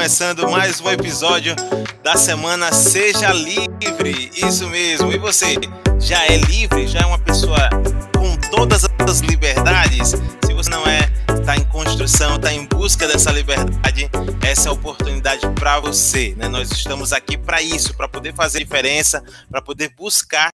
[0.00, 1.54] começando mais um episódio
[2.02, 4.30] da semana Seja Livre.
[4.34, 5.12] Isso mesmo.
[5.12, 5.56] E você
[6.00, 6.88] já é livre?
[6.88, 7.68] Já é uma pessoa
[8.16, 10.14] com todas as liberdades?
[10.42, 11.00] Se você não é,
[11.38, 14.08] está em construção, está em busca dessa liberdade,
[14.40, 16.34] essa é a oportunidade para você.
[16.34, 16.48] Né?
[16.48, 20.50] Nós estamos aqui para isso, para poder fazer diferença, para poder buscar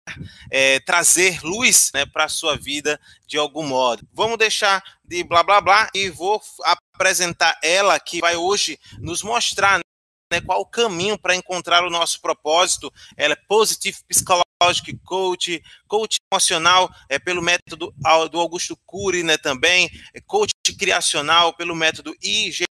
[0.51, 4.05] é, trazer luz né, para a sua vida de algum modo.
[4.13, 6.41] Vamos deixar de blá blá blá e vou
[6.95, 9.81] apresentar ela que vai hoje nos mostrar
[10.33, 12.93] né, qual o caminho para encontrar o nosso propósito.
[13.17, 14.47] Ela é Positive Psychological
[15.05, 17.95] Coach, coach emocional é, pelo método
[18.31, 22.67] do Augusto Cury, né, também, é coach criacional pelo método IGT,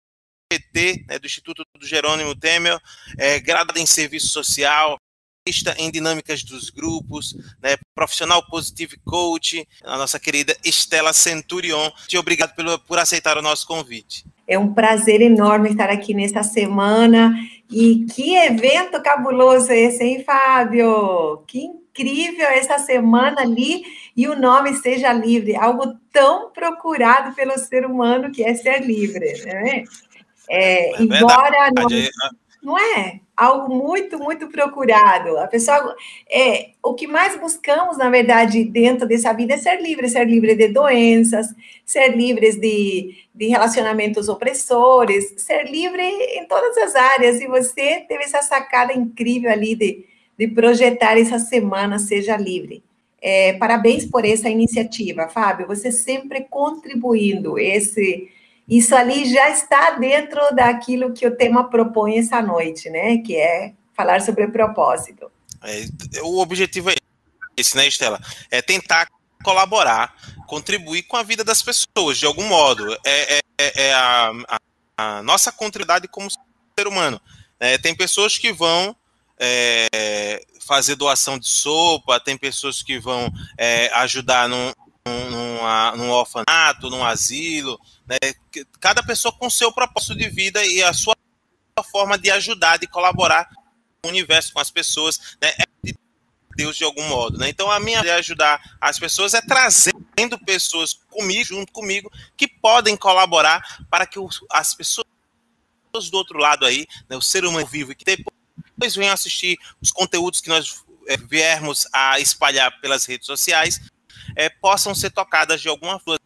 [1.08, 2.80] né, do Instituto do Jerônimo Temer,
[3.18, 4.98] é, graduada em serviço social,
[5.78, 11.92] em dinâmicas dos grupos, né, profissional positive coach, a nossa querida Estela Centurion.
[12.08, 14.26] Te obrigado pelo, por aceitar o nosso convite.
[14.48, 17.36] É um prazer enorme estar aqui nesta semana.
[17.70, 21.44] E que evento cabuloso esse, hein, Fábio?
[21.45, 23.84] Que incrível essa semana ali
[24.16, 29.44] e o nome Seja Livre, algo tão procurado pelo ser humano que é ser livre,
[29.45, 29.84] né?
[30.50, 31.88] É, é embora não,
[32.64, 35.38] não é algo muito, muito procurado.
[35.38, 35.95] A pessoa,
[36.31, 40.55] é, o que mais buscamos, na verdade, dentro dessa vida é ser livre, ser livre
[40.55, 41.47] de doenças,
[41.86, 47.42] ser livres de, de relacionamentos opressores, ser livre em todas as áreas.
[47.42, 50.05] E você teve essa sacada incrível ali de,
[50.38, 52.83] de projetar essa semana Seja Livre.
[53.22, 55.67] É, parabéns por essa iniciativa, Fábio.
[55.67, 58.30] Você sempre contribuindo esse
[58.67, 63.17] isso ali já está dentro daquilo que o tema propõe essa noite, né?
[63.17, 65.31] Que é falar sobre propósito.
[65.64, 66.95] É, o objetivo é
[67.58, 68.20] esse, né, Estela?
[68.50, 69.08] É tentar
[69.44, 70.16] colaborar,
[70.47, 72.94] contribuir com a vida das pessoas, de algum modo.
[73.05, 74.59] É, é, é a, a,
[74.98, 77.22] a, nossa contribuição como ser humano.
[77.59, 78.95] É, tem pessoas que vão
[79.39, 84.71] é, fazer doação de sopa, tem pessoas que vão é, ajudar num,
[85.08, 88.17] num, num orfanato, num asilo, né?
[88.80, 91.15] Cada pessoa com seu propósito de vida e a sua
[91.91, 93.49] forma de ajudar, de colaborar
[94.02, 95.49] com o universo, com as pessoas, né?
[95.59, 95.95] É de
[96.55, 97.49] Deus de algum modo, né?
[97.49, 102.95] Então a minha de ajudar as pessoas é trazendo pessoas comigo, junto comigo, que podem
[102.95, 104.20] colaborar para que
[104.52, 105.05] as pessoas
[106.09, 109.91] do outro lado aí, né, o ser humano vivo, e que depois venham assistir os
[109.91, 113.80] conteúdos que nós é, viermos a espalhar pelas redes sociais,
[114.36, 116.20] é, possam ser tocadas de alguma forma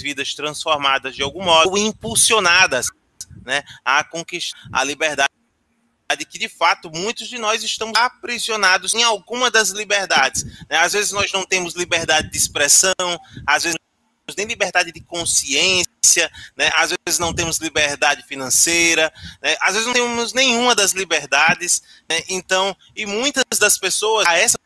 [0.00, 2.88] vidas transformadas de algum modo, ou impulsionadas
[3.44, 5.30] né, a conquistar a liberdade
[6.30, 10.44] que de fato muitos de nós estamos aprisionados em alguma das liberdades.
[10.68, 10.76] Né?
[10.76, 12.94] Às vezes nós não temos liberdade de expressão,
[13.46, 16.70] às vezes não temos nem liberdade de consciência, né?
[16.76, 19.12] às vezes não temos liberdade financeira,
[19.42, 19.56] né?
[19.60, 21.82] às vezes não temos nenhuma das liberdades.
[22.08, 22.20] Né?
[22.28, 24.60] Então, e muitas das pessoas, a essas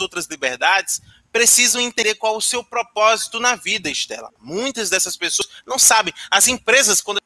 [0.00, 1.00] outras liberdades,
[1.32, 4.30] precisam entender qual o seu propósito na vida, Estela.
[4.38, 6.12] Muitas dessas pessoas não sabem.
[6.30, 7.18] As empresas, quando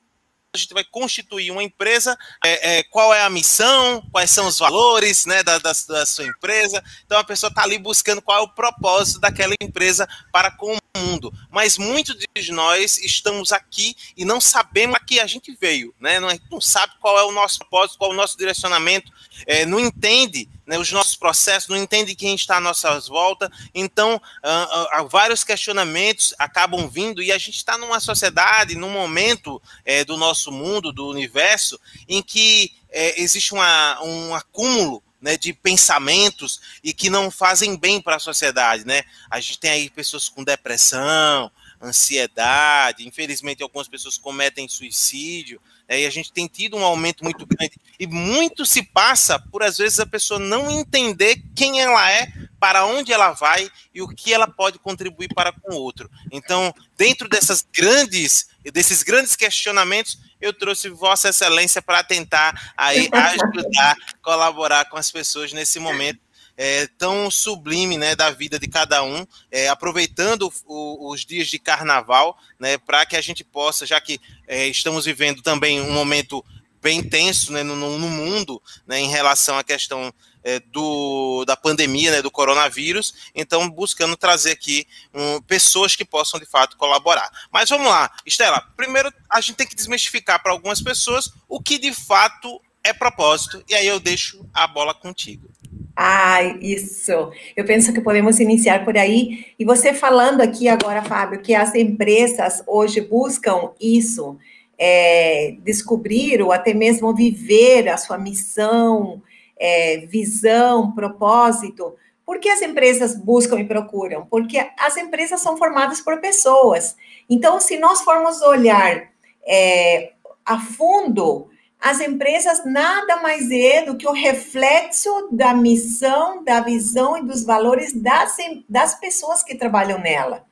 [0.57, 4.59] a gente vai constituir uma empresa, é, é, qual é a missão, quais são os
[4.59, 6.83] valores né, da, da, da sua empresa.
[7.05, 10.99] Então a pessoa está ali buscando qual é o propósito daquela empresa para com o
[10.99, 11.33] mundo.
[11.51, 16.19] Mas muitos de nós estamos aqui e não sabemos a que a gente veio, né?
[16.19, 19.13] não, não sabe qual é o nosso propósito, qual é o nosso direcionamento,
[19.47, 23.51] é, não entende né, os nossos processos, não entende quem está à nossa volta.
[23.75, 29.63] Então, uh, uh, vários questionamentos acabam vindo e a gente está numa sociedade, num momento
[29.85, 31.79] é, do nosso mundo, do universo,
[32.09, 38.01] em que é, existe uma, um acúmulo né, de pensamentos e que não fazem bem
[38.01, 39.03] para a sociedade, né?
[39.31, 41.51] A gente tem aí pessoas com depressão,
[41.83, 47.47] ansiedade, infelizmente algumas pessoas cometem suicídio, é, e a gente tem tido um aumento muito
[47.47, 47.79] grande.
[47.99, 52.85] E muito se passa por, às vezes, a pessoa não entender quem ela é, para
[52.87, 56.11] onde ela vai e o que ela pode contribuir para com o outro.
[56.33, 63.97] Então, dentro dessas grandes, desses grandes questionamentos, eu trouxe Vossa Excelência para tentar aí ajudar,
[64.23, 66.26] colaborar com as pessoas nesse momento
[66.57, 71.59] é, tão sublime né, da vida de cada um, é, aproveitando o, os dias de
[71.59, 76.45] carnaval, né, para que a gente possa, já que é, estamos vivendo também um momento
[76.81, 80.13] bem tenso né, no, no, mundo né, em relação à questão
[80.45, 86.39] é, do, da pandemia, né, do coronavírus, então buscando trazer aqui um, pessoas que possam
[86.39, 87.29] de fato colaborar.
[87.51, 91.77] Mas vamos lá, Estela, primeiro a gente tem que desmistificar para algumas pessoas o que
[91.77, 95.51] de fato é propósito, e aí eu deixo a bola contigo.
[95.97, 97.31] Ah, isso.
[97.57, 99.47] Eu penso que podemos iniciar por aí.
[99.59, 104.37] E você falando aqui agora, Fábio, que as empresas hoje buscam isso,
[104.79, 109.23] é, descobrir ou até mesmo viver a sua missão,
[109.59, 111.95] é, visão, propósito.
[112.27, 114.27] Por que as empresas buscam e procuram?
[114.27, 116.95] Porque as empresas são formadas por pessoas.
[117.31, 119.09] Então, se nós formos olhar
[119.47, 120.13] é,
[120.45, 121.49] a fundo,
[121.89, 127.45] as empresas nada mais é do que o reflexo da missão, da visão e dos
[127.45, 128.37] valores das,
[128.69, 130.45] das pessoas que trabalham nela.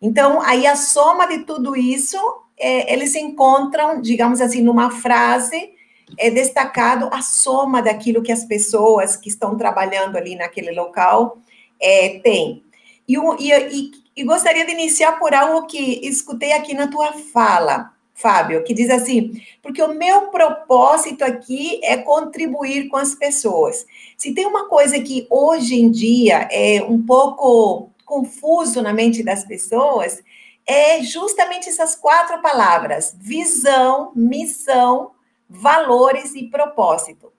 [0.00, 2.16] Então, aí a soma de tudo isso,
[2.56, 5.70] é, eles encontram, digamos assim, numa frase,
[6.16, 11.38] é destacado a soma daquilo que as pessoas que estão trabalhando ali naquele local
[11.80, 12.62] é, têm.
[13.08, 18.64] E, e, e gostaria de iniciar por algo que escutei aqui na tua fala, Fábio,
[18.64, 23.86] que diz assim: porque o meu propósito aqui é contribuir com as pessoas.
[24.16, 29.44] Se tem uma coisa que hoje em dia é um pouco confuso na mente das
[29.44, 30.22] pessoas,
[30.66, 35.10] é justamente essas quatro palavras: visão, missão,
[35.48, 37.30] valores e propósito.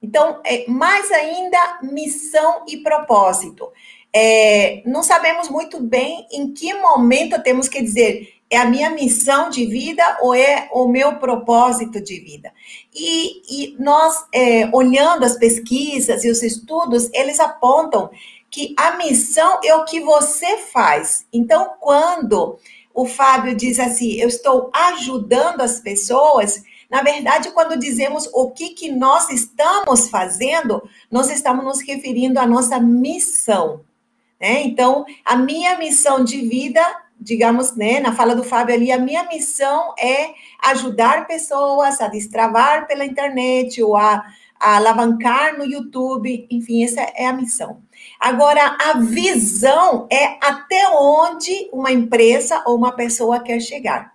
[0.00, 3.68] Então, é, mais ainda, missão e propósito.
[4.12, 9.48] É, não sabemos muito bem em que momento temos que dizer é a minha missão
[9.48, 12.52] de vida ou é o meu propósito de vida?
[12.92, 18.10] E, e nós, é, olhando as pesquisas e os estudos, eles apontam
[18.50, 21.24] que a missão é o que você faz.
[21.32, 22.58] Então, quando
[22.92, 26.60] o Fábio diz assim, eu estou ajudando as pessoas,
[26.90, 32.46] na verdade, quando dizemos o que, que nós estamos fazendo, nós estamos nos referindo à
[32.46, 33.82] nossa missão.
[34.40, 34.62] Né?
[34.64, 36.84] Então, a minha missão de vida
[37.20, 40.30] digamos, né, na fala do Fábio ali, a minha missão é
[40.70, 44.24] ajudar pessoas a destravar pela internet ou a,
[44.58, 47.82] a alavancar no YouTube, enfim, essa é a missão.
[48.18, 54.12] Agora, a visão é até onde uma empresa ou uma pessoa quer chegar.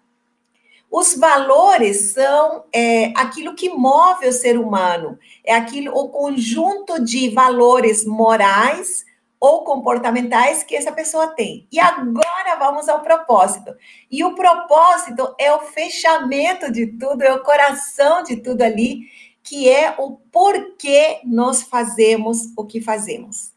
[0.89, 7.29] Os valores são é, aquilo que move o ser humano, é aquilo, o conjunto de
[7.29, 9.03] valores morais,
[9.39, 11.67] ou comportamentais que essa pessoa tem.
[11.71, 13.75] E agora vamos ao propósito.
[14.09, 19.01] E o propósito é o fechamento de tudo, é o coração de tudo ali,
[19.43, 23.53] que é o porquê nós fazemos o que fazemos.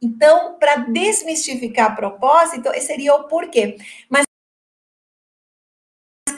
[0.00, 3.76] Então, para desmistificar propósito, seria o porquê.
[4.08, 4.24] Mas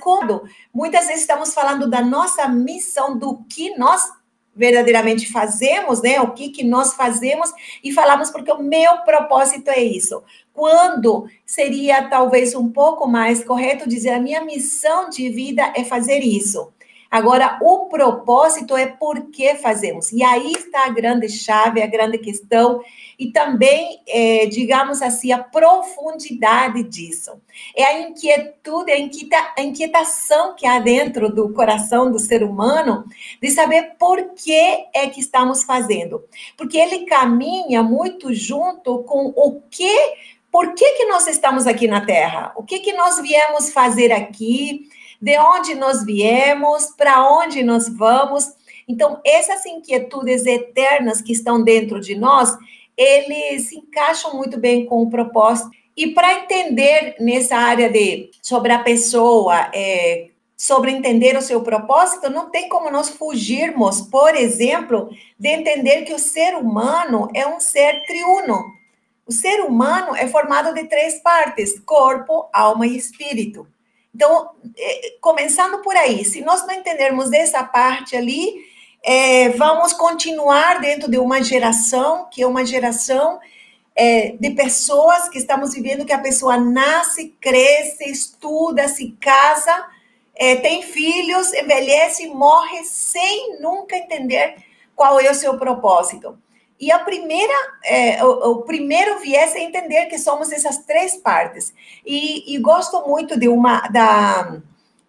[0.01, 4.11] quando muitas vezes estamos falando da nossa missão, do que nós
[4.55, 6.21] verdadeiramente fazemos, né?
[6.21, 7.51] O que que nós fazemos
[7.83, 10.23] e falamos porque o meu propósito é isso.
[10.53, 16.21] Quando seria talvez um pouco mais correto dizer a minha missão de vida é fazer
[16.21, 16.73] isso.
[17.11, 20.13] Agora, o propósito é por que fazemos.
[20.13, 22.81] E aí está a grande chave, a grande questão,
[23.19, 27.33] e também, é, digamos assim, a profundidade disso.
[27.75, 33.05] É a inquietude, a inquietação que há dentro do coração do ser humano
[33.43, 36.23] de saber por que é que estamos fazendo.
[36.57, 40.15] Porque ele caminha muito junto com o que,
[40.49, 42.53] por que, que nós estamos aqui na Terra?
[42.55, 44.89] O que, que nós viemos fazer aqui?
[45.21, 48.49] De onde nós viemos, para onde nós vamos.
[48.89, 52.57] Então, essas inquietudes eternas que estão dentro de nós,
[52.97, 55.71] eles se encaixam muito bem com o propósito.
[55.97, 62.31] E para entender nessa área de sobre a pessoa, é, sobre entender o seu propósito,
[62.31, 67.61] não tem como nós fugirmos, por exemplo, de entender que o ser humano é um
[67.61, 68.65] ser triuno.
[69.27, 73.67] O ser humano é formado de três partes: corpo, alma e espírito.
[74.15, 78.55] Então, é, começando por aí, se nós não entendermos essa parte ali,
[79.03, 83.41] é, vamos continuar dentro de uma geração, que é uma geração
[83.95, 89.87] é, de pessoas que estamos vivendo que a pessoa nasce, cresce, estuda, se casa,
[90.35, 94.57] é, tem filhos, envelhece e morre sem nunca entender
[94.95, 96.39] qual é o seu propósito.
[96.81, 97.53] E a primeira,
[97.85, 101.75] é, o, o, primeiro viés é entender que somos essas três partes.
[102.07, 104.61] E, e gosto muito de uma da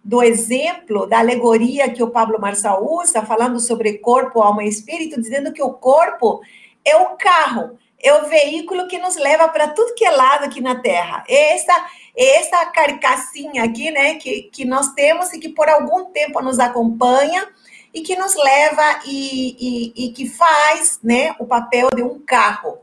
[0.04, 5.22] do exemplo da alegoria que o Pablo Marçal usa, falando sobre corpo, alma e espírito,
[5.22, 6.42] dizendo que o corpo
[6.84, 10.60] é o carro, é o veículo que nos leva para tudo que é lado aqui
[10.60, 11.24] na Terra.
[11.30, 11.86] Essa,
[12.18, 17.48] essa carcassinha aqui, né, que, que nós temos e que por algum tempo nos acompanha
[17.94, 19.56] e que nos leva e,
[19.96, 22.80] e, e que faz né, o papel de um carro.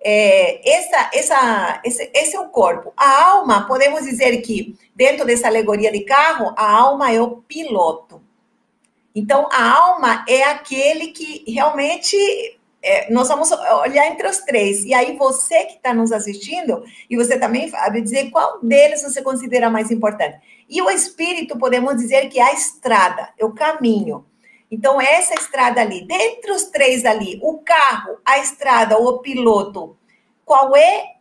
[0.00, 2.92] É, essa, essa, esse, esse é o corpo.
[2.96, 8.22] A alma, podemos dizer que, dentro dessa alegoria de carro, a alma é o piloto.
[9.14, 12.16] Então, a alma é aquele que realmente
[12.82, 14.84] é, nós vamos olhar entre os três.
[14.84, 19.20] E aí, você que está nos assistindo, e você também, Fábio, dizer qual deles você
[19.22, 20.38] considera mais importante.
[20.68, 24.24] E o espírito, podemos dizer que é a estrada, é o caminho.
[24.76, 29.96] Então, essa estrada ali, dentre os três ali, o carro, a estrada, o piloto,
[30.44, 31.14] qual é,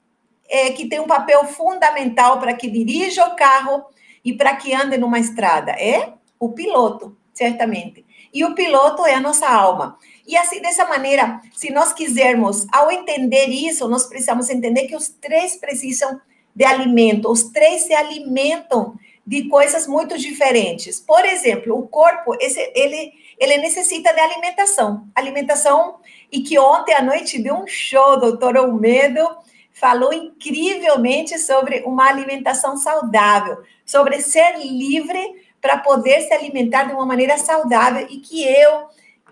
[0.49, 3.85] é que tem um papel fundamental para que dirija o carro
[4.25, 5.71] e para que ande numa estrada?
[5.71, 8.05] É o piloto, certamente.
[8.33, 9.97] E o piloto é a nossa alma.
[10.27, 15.07] E assim, dessa maneira, se nós quisermos, ao entender isso, nós precisamos entender que os
[15.07, 16.19] três precisam
[16.53, 18.95] de alimento, os três se alimentam
[19.25, 20.99] de coisas muito diferentes.
[20.99, 25.07] Por exemplo, o corpo, esse, ele, ele necessita de alimentação.
[25.13, 25.97] Alimentação,
[26.31, 29.27] e que ontem à noite deu um show, doutor Almedo
[29.71, 37.05] falou incrivelmente sobre uma alimentação saudável, sobre ser livre para poder se alimentar de uma
[37.05, 38.87] maneira saudável e que eu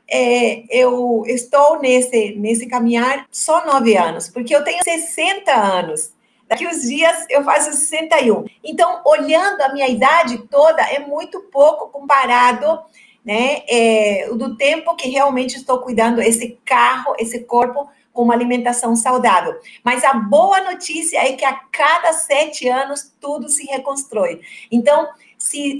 [0.05, 6.11] é, eu estou nesse, nesse caminhar só nove anos, porque eu tenho 60 anos.
[6.47, 8.45] Daqui uns dias eu faço 61.
[8.63, 12.79] Então, olhando a minha idade toda, é muito pouco comparado
[13.25, 18.95] né, é, do tempo que realmente estou cuidando esse carro, esse corpo, com uma alimentação
[18.95, 19.55] saudável.
[19.83, 24.39] Mas a boa notícia é que a cada sete anos tudo se reconstrói.
[24.71, 25.79] Então, se,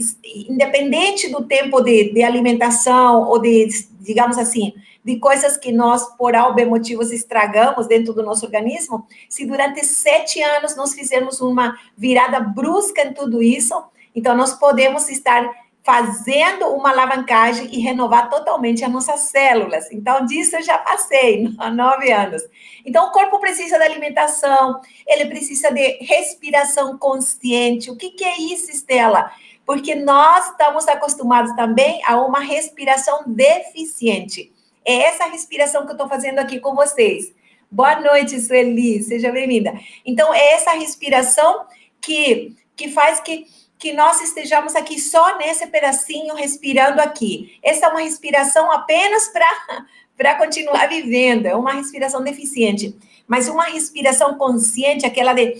[0.50, 3.67] independente do tempo de, de alimentação ou de,
[4.01, 4.73] digamos assim,
[5.05, 10.41] de coisas que nós, por algum motivos, estragamos dentro do nosso organismo, se durante sete
[10.41, 13.75] anos nós fizermos uma virada brusca em tudo isso,
[14.15, 15.50] então nós podemos estar
[15.83, 19.91] fazendo uma alavancagem e renovar totalmente as nossas células.
[19.91, 22.41] Então, disso eu já passei há nove anos.
[22.85, 27.91] Então, o corpo precisa de alimentação, ele precisa de respiração consciente.
[27.91, 29.29] O que, que é isso, Estela?
[29.65, 34.51] Porque nós estamos acostumados também a uma respiração deficiente.
[34.85, 37.33] É essa respiração que eu estou fazendo aqui com vocês.
[37.69, 39.73] Boa noite, Sueli, seja bem-vinda.
[40.05, 41.65] Então, é essa respiração
[41.99, 43.47] que, que faz que
[43.83, 47.59] que nós estejamos aqui só nesse pedacinho respirando aqui.
[47.61, 49.29] Essa é uma respiração apenas
[50.15, 52.97] para continuar vivendo, é uma respiração deficiente.
[53.27, 55.57] Mas uma respiração consciente, aquela de.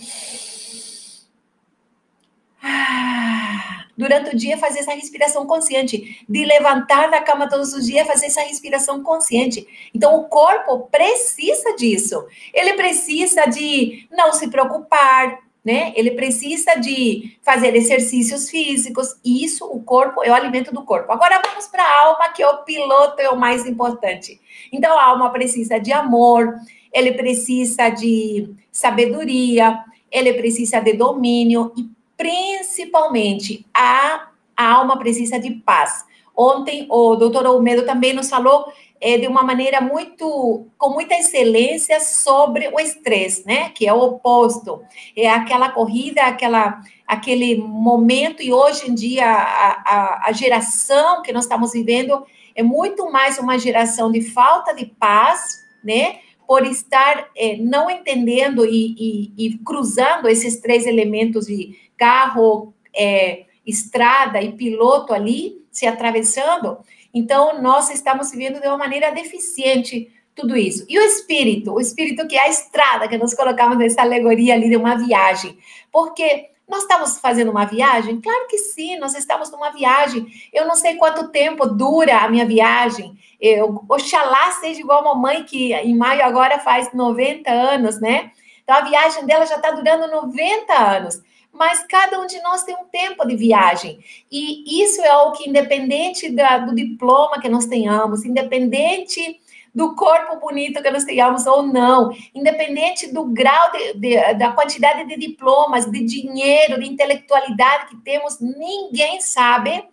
[3.94, 6.24] Durante o dia, fazer essa respiração consciente.
[6.26, 9.68] De levantar da cama todos os dias, fazer essa respiração consciente.
[9.94, 12.26] Então, o corpo precisa disso.
[12.54, 15.92] Ele precisa de não se preocupar, né?
[15.96, 21.10] Ele precisa de fazer exercícios físicos, e isso o corpo é o alimento do corpo.
[21.10, 24.40] Agora vamos para a alma, que é o piloto, é o mais importante.
[24.70, 26.54] Então a alma precisa de amor,
[26.92, 35.50] ele precisa de sabedoria, ele precisa de domínio e principalmente a, a alma precisa de
[35.50, 36.04] paz.
[36.36, 38.66] Ontem o doutor Almedo também nos falou
[39.04, 43.68] é, de uma maneira muito, com muita excelência sobre o estresse, né?
[43.68, 44.80] Que é o oposto.
[45.14, 51.34] É aquela corrida, aquela, aquele momento, e hoje em dia a, a, a geração que
[51.34, 55.38] nós estamos vivendo é muito mais uma geração de falta de paz,
[55.84, 56.20] né?
[56.48, 63.44] Por estar é, não entendendo e, e, e, cruzando esses três elementos de carro, é,
[63.66, 66.78] estrada e piloto ali, se atravessando.
[67.14, 70.84] Então, nós estamos vivendo de uma maneira deficiente tudo isso.
[70.88, 74.68] E o espírito, o espírito que é a estrada, que nós colocamos nessa alegoria ali
[74.68, 75.56] de uma viagem.
[75.92, 78.20] Porque nós estamos fazendo uma viagem?
[78.20, 80.26] Claro que sim, nós estamos numa viagem.
[80.52, 83.16] Eu não sei quanto tempo dura a minha viagem.
[83.40, 88.32] Eu, oxalá seja igual a mamãe, que em maio agora faz 90 anos, né?
[88.64, 91.22] Então, a viagem dela já está durando 90 anos
[91.54, 93.98] mas cada um de nós tem um tempo de viagem.
[94.30, 99.40] E isso é o que, independente da, do diploma que nós tenhamos, independente
[99.74, 105.04] do corpo bonito que nós tenhamos ou não, independente do grau de, de, da quantidade
[105.06, 109.84] de diplomas, de dinheiro, de intelectualidade que temos, ninguém sabe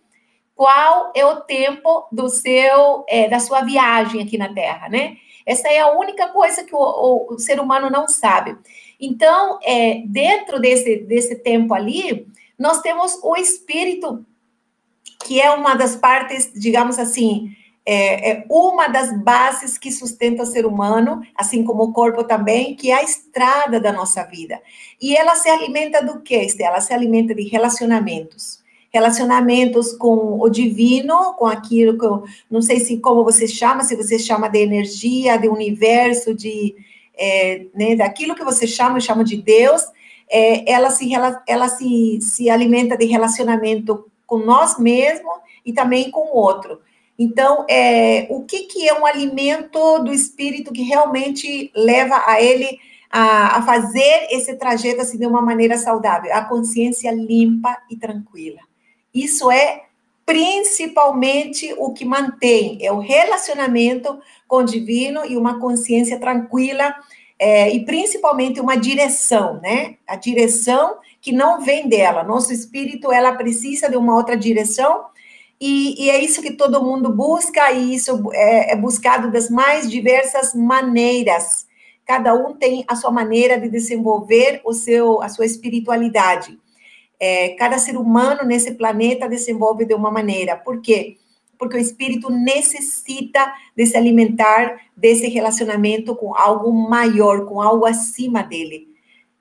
[0.56, 5.18] qual é o tempo do seu é, da sua viagem aqui na Terra, né?
[5.44, 8.56] Essa é a única coisa que o, o, o ser humano não sabe.
[9.02, 12.28] Então, é, dentro desse, desse tempo ali,
[12.58, 14.24] nós temos o espírito,
[15.26, 20.46] que é uma das partes, digamos assim, é, é, uma das bases que sustenta o
[20.46, 24.62] ser humano, assim como o corpo também, que é a estrada da nossa vida.
[25.02, 28.62] E ela se alimenta do que, Ela se alimenta de relacionamentos.
[28.94, 33.96] Relacionamentos com o divino, com aquilo que eu não sei se como você chama, se
[33.96, 36.76] você chama de energia, de universo, de,
[37.22, 39.84] é, né, daquilo que você chama, eu chamo de Deus,
[40.30, 41.12] é, ela, se,
[41.48, 45.34] ela, se, se alimenta de relacionamento com nós mesmos
[45.66, 46.82] e também com o outro.
[47.20, 52.80] Então, é, o que, que é um alimento do espírito que realmente leva a ele
[53.12, 56.34] a, a fazer esse trajeto assim, de uma maneira saudável?
[56.34, 58.62] A consciência limpa e tranquila.
[59.14, 59.84] Isso é
[60.32, 66.96] principalmente o que mantém, é o relacionamento com o divino e uma consciência tranquila,
[67.38, 69.96] é, e principalmente uma direção, né?
[70.08, 72.24] A direção que não vem dela.
[72.24, 75.04] Nosso espírito, ela precisa de uma outra direção,
[75.60, 79.90] e, e é isso que todo mundo busca, e isso é, é buscado das mais
[79.90, 81.68] diversas maneiras.
[82.06, 86.58] Cada um tem a sua maneira de desenvolver o seu, a sua espiritualidade.
[87.24, 90.56] É, cada ser humano nesse planeta desenvolve de uma maneira.
[90.58, 91.18] Por quê?
[91.56, 98.42] Porque o espírito necessita de se alimentar desse relacionamento com algo maior, com algo acima
[98.42, 98.88] dele.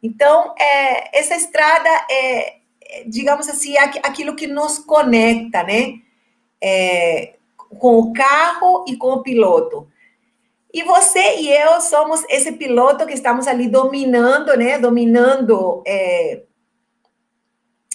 [0.03, 2.61] Então, é, essa estrada é,
[3.07, 6.01] digamos assim, aquilo que nos conecta, né?
[6.61, 7.35] É,
[7.79, 9.89] com o carro e com o piloto.
[10.73, 14.79] E você e eu somos esse piloto que estamos ali dominando, né?
[14.79, 16.43] Dominando é,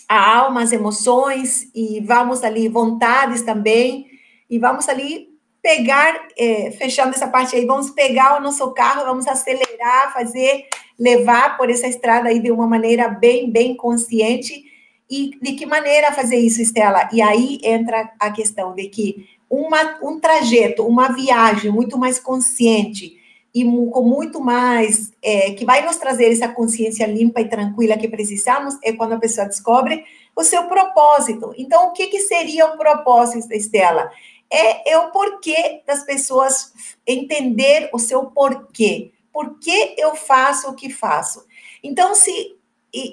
[0.07, 4.07] a alma, as emoções, e vamos ali, vontades também,
[4.50, 9.27] e vamos ali pegar, é, fechando essa parte aí, vamos pegar o nosso carro, vamos
[9.27, 14.63] acelerar, fazer, levar por essa estrada aí de uma maneira bem, bem consciente.
[15.09, 17.09] E de que maneira fazer isso, Estela?
[17.12, 23.17] E aí entra a questão de que uma, um trajeto, uma viagem muito mais consciente,
[23.55, 28.09] e com muito mais, é, que vai nos trazer essa consciência limpa e tranquila que
[28.09, 30.03] precisamos, é quando a pessoa descobre
[30.35, 31.53] o seu propósito.
[31.57, 34.12] Então, o que, que seria o propósito, Estela?
[34.51, 36.74] É, é o porquê das pessoas
[37.07, 39.13] entender o seu porquê.
[39.31, 41.45] Por que eu faço o que faço?
[41.81, 42.57] Então, se,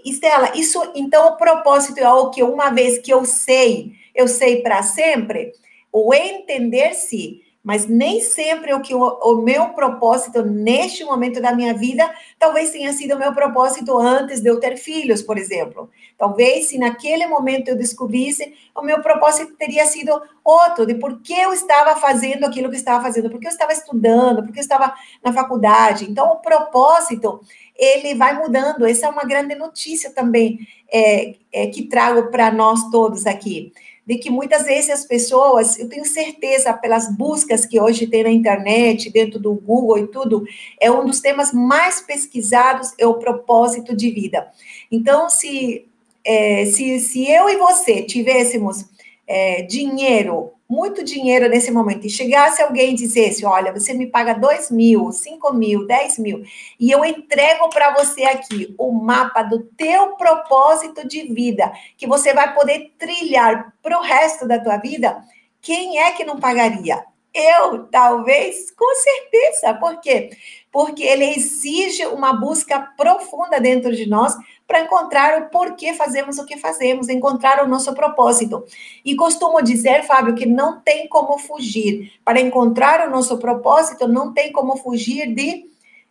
[0.04, 4.60] Estela, isso, então, o propósito é algo que uma vez que eu sei, eu sei
[4.60, 5.52] para sempre,
[5.92, 11.72] o entender-se mas nem sempre o que o, o, meu propósito neste momento da minha
[11.72, 15.88] vida talvez tenha sido o meu propósito antes de eu ter filhos, por exemplo.
[16.18, 21.34] Talvez se naquele momento eu descobrisse, o meu propósito teria sido outro, de por que
[21.34, 25.32] eu estava fazendo aquilo que estava fazendo, porque eu estava estudando, porque eu estava na
[25.32, 26.10] faculdade.
[26.10, 27.40] Então, o propósito,
[27.76, 28.86] ele vai mudando.
[28.86, 30.58] Essa é uma grande notícia também
[30.92, 33.72] é, é que trago para nós todos aqui
[34.06, 38.30] de que muitas vezes as pessoas, eu tenho certeza, pelas buscas que hoje tem na
[38.30, 40.44] internet, dentro do Google e tudo,
[40.80, 44.48] é um dos temas mais pesquisados, é o propósito de vida.
[44.90, 45.86] Então, se,
[46.24, 48.84] é, se, se eu e você tivéssemos
[49.26, 54.32] é, dinheiro muito dinheiro nesse momento e chegasse alguém e dissesse: Olha, você me paga
[54.32, 56.42] 2 mil, 5 mil, 10 mil,
[56.80, 62.32] e eu entrego para você aqui o mapa do teu propósito de vida, que você
[62.32, 65.22] vai poder trilhar para o resto da tua vida,
[65.60, 67.04] quem é que não pagaria?
[67.34, 69.74] Eu, talvez, com certeza.
[69.74, 70.30] Por quê?
[70.72, 74.34] Porque ele exige uma busca profunda dentro de nós
[74.66, 78.64] para encontrar o porquê fazemos o que fazemos, encontrar o nosso propósito.
[79.04, 82.12] E costumo dizer, Fábio, que não tem como fugir.
[82.24, 85.66] Para encontrar o nosso propósito, não tem como fugir de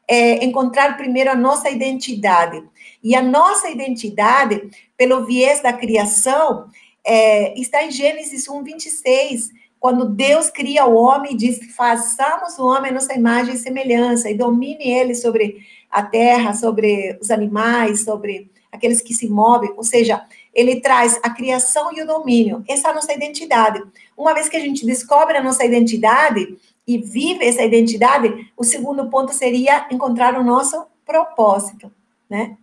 [0.08, 2.64] é, encontrar primeiro a nossa identidade.
[3.04, 6.68] E a nossa identidade, pelo viés da criação,
[7.04, 9.50] é, está em Gênesis 1, 26
[9.82, 14.38] quando Deus cria o homem, diz: façamos o homem a nossa imagem e semelhança, e
[14.38, 20.24] domine ele sobre a terra, sobre os animais, sobre aqueles que se movem, ou seja,
[20.54, 22.64] ele traz a criação e o domínio.
[22.70, 23.82] Essa é a nossa identidade.
[24.16, 26.56] Uma vez que a gente descobre a nossa identidade
[26.88, 31.92] e vive essa identidade, o segundo ponto seria encontrar o nosso propósito,
[32.30, 32.56] né?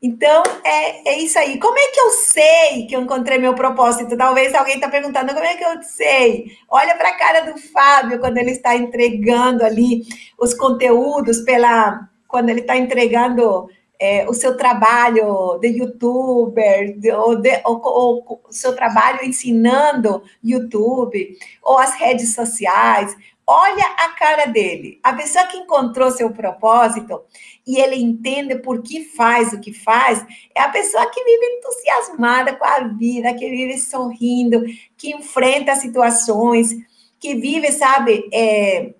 [0.00, 1.58] Então, é, é isso aí.
[1.58, 4.16] Como é que eu sei que eu encontrei meu propósito?
[4.16, 6.52] Talvez alguém está perguntando, como é que eu sei?
[6.68, 10.02] Olha para a cara do Fábio quando ele está entregando ali
[10.38, 12.08] os conteúdos pela...
[12.28, 18.40] Quando ele está entregando é, o seu trabalho de youtuber, de, ou, de, ou, ou,
[18.48, 23.16] o seu trabalho ensinando YouTube, ou as redes sociais,
[23.48, 25.00] olha a cara dele.
[25.02, 27.22] A pessoa que encontrou seu propósito
[27.66, 32.54] e ele entende por que faz o que faz, é a pessoa que vive entusiasmada
[32.54, 34.62] com a vida, que vive sorrindo,
[34.96, 36.74] que enfrenta situações,
[37.18, 38.94] que vive, sabe, é,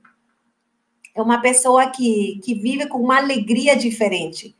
[1.14, 4.56] é uma pessoa que, que vive com uma alegria diferente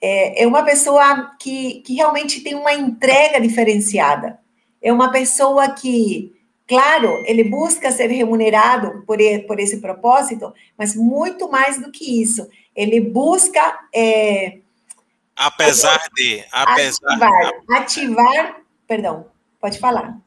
[0.00, 4.38] é, é uma pessoa que, que realmente tem uma entrega diferenciada.
[4.80, 6.32] É uma pessoa que,
[6.68, 12.48] claro, ele busca ser remunerado por, por esse propósito, mas muito mais do que isso.
[12.76, 13.80] Ele busca.
[13.92, 14.58] É,
[15.34, 16.44] apesar de.
[16.52, 18.56] Apesar, ativar, ativar.
[18.86, 19.26] Perdão,
[19.58, 20.18] pode falar.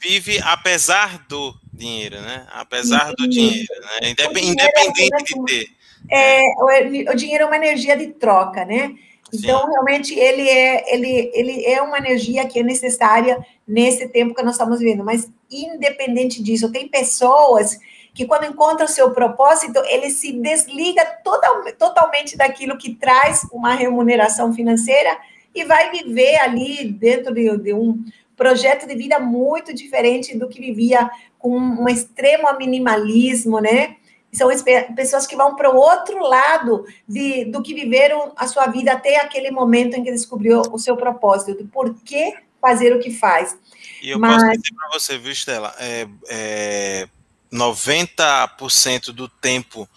[0.00, 2.46] Vive apesar do dinheiro, né?
[2.52, 4.10] Apesar do dinheiro, né?
[4.10, 5.68] Independente de ter.
[6.08, 8.94] É, o, o dinheiro é uma energia de troca, né?
[9.32, 9.70] Então, Sim.
[9.70, 13.38] realmente, ele é, ele, ele é uma energia que é necessária
[13.70, 15.04] nesse tempo que nós estamos vivendo.
[15.04, 17.78] Mas, independente disso, tem pessoas
[18.12, 23.74] que, quando encontram o seu propósito, ele se desliga total, totalmente daquilo que traz uma
[23.74, 25.16] remuneração financeira
[25.54, 28.04] e vai viver ali dentro de, de um
[28.36, 33.96] projeto de vida muito diferente do que vivia com um extremo minimalismo, né?
[34.32, 34.48] São
[34.94, 39.16] pessoas que vão para o outro lado de, do que viveram a sua vida até
[39.16, 43.56] aquele momento em que descobriu o seu propósito, por que fazer o que faz.
[44.02, 44.42] E eu Mas...
[44.42, 47.08] posso dizer para você, viu, Stella, é, é
[47.52, 49.88] 90% do tempo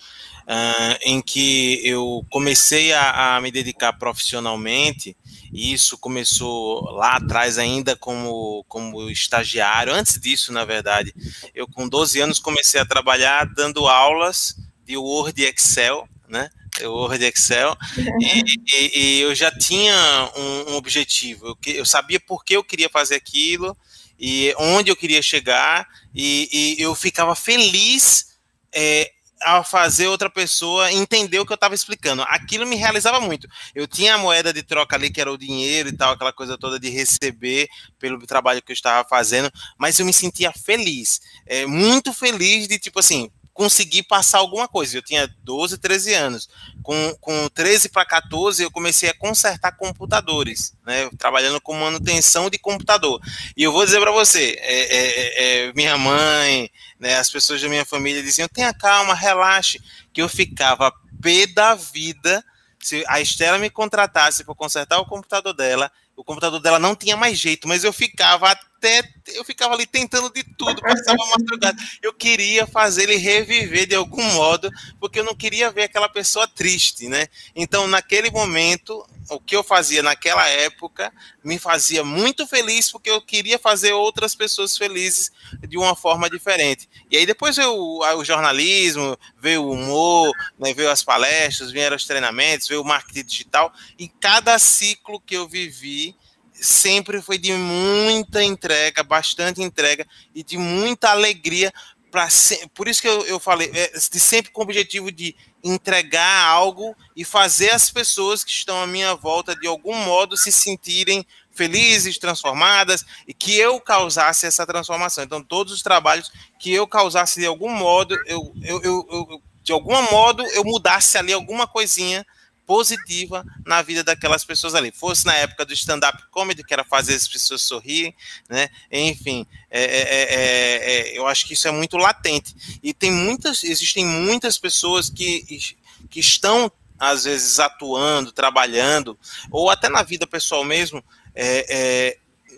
[0.44, 5.16] uh, em que eu comecei a, a me dedicar profissionalmente,
[5.52, 9.94] e isso começou lá atrás ainda como, como estagiário.
[9.94, 11.14] Antes disso, na verdade,
[11.54, 16.50] eu com 12 anos comecei a trabalhar dando aulas de Word e Excel, né?
[16.82, 17.76] Word e Excel,
[18.20, 21.48] e, e, e eu já tinha um, um objetivo.
[21.48, 23.78] Eu, eu, sabia por que eu queria fazer aquilo
[24.20, 28.38] e onde eu queria chegar, e, e eu ficava feliz
[28.74, 29.12] é,
[29.44, 32.24] a fazer outra pessoa entender o que eu estava explicando.
[32.24, 33.48] Aquilo me realizava muito.
[33.76, 36.58] Eu tinha a moeda de troca ali, que era o dinheiro e tal, aquela coisa
[36.58, 37.68] toda de receber
[38.00, 42.80] pelo trabalho que eu estava fazendo, mas eu me sentia feliz, é, muito feliz de
[42.80, 44.98] tipo assim, conseguir passar alguma coisa.
[44.98, 46.50] Eu tinha 12, 13 anos.
[46.82, 51.10] Com, com 13 para 14, eu comecei a consertar computadores, né?
[51.18, 53.22] Trabalhando com manutenção de computador.
[53.56, 57.62] E eu vou dizer para você, é, é, é, é, minha mãe, né, as pessoas
[57.62, 62.44] da minha família diziam: tenha calma, relaxe, que eu ficava pé da vida
[62.84, 67.18] se a Estela me contratasse para consertar o computador dela, o computador dela não tinha
[67.18, 69.02] mais jeito, mas eu ficava até
[69.36, 71.82] eu ficava ali tentando de tudo, passava madrugada.
[72.02, 76.48] Eu queria fazer ele reviver de algum modo, porque eu não queria ver aquela pessoa
[76.48, 77.28] triste, né?
[77.56, 81.12] Então, naquele momento, o que eu fazia naquela época
[81.44, 85.32] me fazia muito feliz porque eu queria fazer outras pessoas felizes
[85.68, 86.90] de uma forma diferente.
[87.10, 92.06] E aí depois veio o, jornalismo, veio o humor, né, veio as palestras, vieram os
[92.06, 93.74] treinamentos, veio o marketing digital.
[93.98, 96.16] E cada ciclo que eu vivi
[96.54, 101.74] sempre foi de muita entrega, bastante entrega e de muita alegria.
[102.10, 102.28] Pra,
[102.76, 106.96] por isso que eu, eu falei, é, de sempre com o objetivo de entregar algo
[107.16, 112.18] e fazer as pessoas que estão à minha volta de algum modo se sentirem felizes,
[112.18, 115.24] transformadas e que eu causasse essa transformação.
[115.24, 119.72] Então, todos os trabalhos que eu causasse de algum modo, eu, eu, eu, eu de
[119.72, 122.26] algum modo eu mudasse ali alguma coisinha
[122.66, 124.92] positiva na vida daquelas pessoas ali.
[124.92, 128.16] Fosse na época do stand-up comedy, que era fazer as pessoas sorrirem,
[128.50, 128.70] né?
[128.92, 132.80] Enfim, é, é, é, eu acho que isso é muito latente.
[132.82, 135.76] E tem muitas, existem muitas pessoas que,
[136.10, 139.18] que estão, às vezes, atuando, trabalhando,
[139.52, 141.04] ou até na vida pessoal mesmo,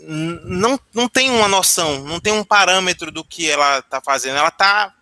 [0.08, 4.38] não, não tem uma noção, não tem um parâmetro do que ela está fazendo.
[4.38, 4.94] Ela está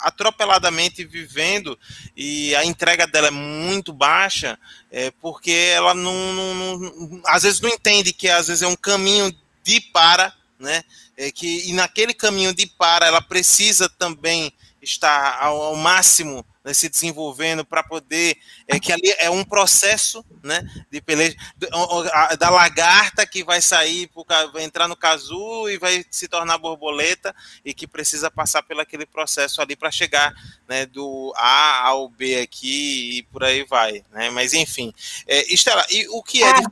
[0.00, 1.78] atropeladamente vivendo
[2.16, 4.58] e a entrega dela é muito baixa,
[4.90, 8.76] é, porque ela não, não, não, às vezes não entende que às vezes é um
[8.76, 10.84] caminho de para, né?
[11.16, 16.74] É que e naquele caminho de para ela precisa também estar ao, ao máximo né,
[16.74, 21.36] se desenvolvendo para poder é que ali é um processo né de peleja
[22.40, 24.10] da lagarta que vai sair
[24.52, 27.32] vai entrar no casulo e vai se tornar borboleta
[27.64, 30.34] e que precisa passar pelo aquele processo ali para chegar
[30.68, 34.28] né do A ao B aqui e por aí vai né.
[34.30, 34.92] Mas enfim
[35.28, 36.62] é, Estela e o que é ah,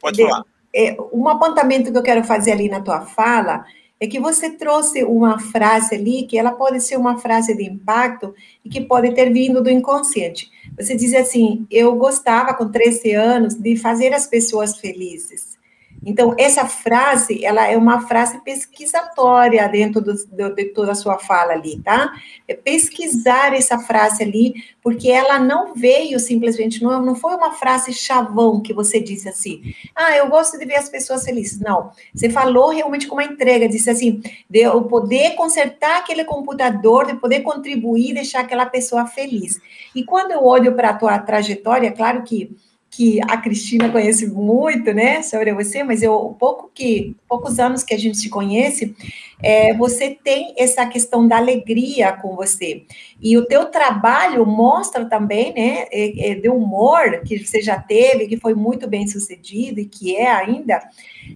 [0.00, 0.44] pode falar.
[0.74, 3.66] é, um apontamento que eu quero fazer ali na tua fala
[4.00, 8.34] é que você trouxe uma frase ali que ela pode ser uma frase de impacto
[8.64, 10.50] e que pode ter vindo do inconsciente.
[10.74, 15.59] Você diz assim: Eu gostava com 13 anos de fazer as pessoas felizes.
[16.04, 21.18] Então, essa frase, ela é uma frase pesquisatória dentro do, do, de toda a sua
[21.18, 22.12] fala ali, tá?
[22.48, 27.92] É pesquisar essa frase ali, porque ela não veio simplesmente, não, não foi uma frase
[27.92, 31.60] chavão que você disse assim, ah, eu gosto de ver as pessoas felizes.
[31.60, 37.06] Não, você falou realmente com uma entrega, disse assim, de eu poder consertar aquele computador,
[37.06, 39.60] de poder contribuir, deixar aquela pessoa feliz.
[39.94, 42.56] E quando eu olho para a tua trajetória, claro que
[42.90, 47.94] que a Cristina conhece muito, né, sobre você, mas eu pouco que poucos anos que
[47.94, 48.96] a gente se conhece,
[49.40, 52.84] é, você tem essa questão da alegria com você.
[53.20, 58.36] E o teu trabalho mostra também, né, é, é, humor que você já teve, que
[58.36, 60.82] foi muito bem sucedido e que é ainda,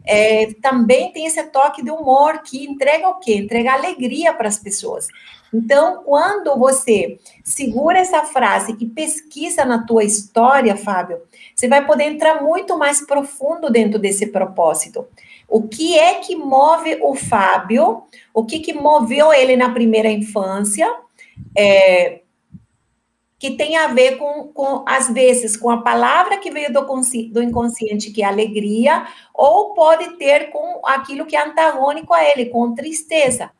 [0.05, 3.37] é, também tem esse toque de humor que entrega o quê?
[3.37, 5.07] Entrega alegria para as pessoas.
[5.55, 11.19] Então, quando você segura essa frase e pesquisa na tua história, Fábio,
[11.55, 15.07] você vai poder entrar muito mais profundo dentro desse propósito.
[15.49, 18.03] O que é que move o Fábio?
[18.33, 20.93] O que, que moveu ele na primeira infância?
[21.57, 22.21] É,
[23.39, 26.81] que tem a ver com, com, às vezes, com a palavra que veio do,
[27.31, 32.47] do inconsciente, que é alegria, ou pode ter com aquilo que é antagônico a ele,
[32.47, 33.51] com tristeza.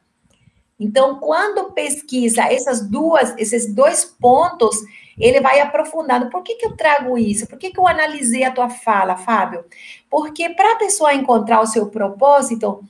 [0.81, 4.77] Então, quando pesquisa essas duas, esses dois pontos,
[5.19, 6.31] ele vai aprofundando.
[6.31, 7.47] Por que, que eu trago isso?
[7.47, 9.65] Por que, que eu analisei a tua fala, Fábio?
[10.11, 12.83] Porque para a pessoa encontrar o seu propósito,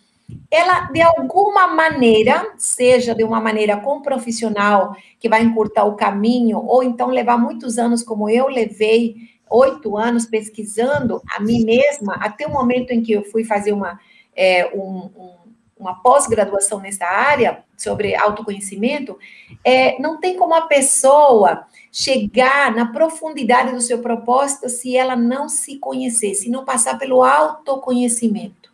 [0.50, 6.64] ela, de alguma maneira, seja de uma maneira com profissional, que vai encurtar o caminho,
[6.66, 9.16] ou então levar muitos anos, como eu levei,
[9.50, 14.00] oito anos pesquisando a mim mesma, até o momento em que eu fui fazer uma,
[14.34, 15.44] é, um, um
[15.76, 19.18] uma pós-graduação nessa área, sobre autoconhecimento,
[19.64, 25.48] é, não tem como a pessoa chegar na profundidade do seu propósito se ela não
[25.48, 28.68] se conhecer, se não passar pelo autoconhecimento.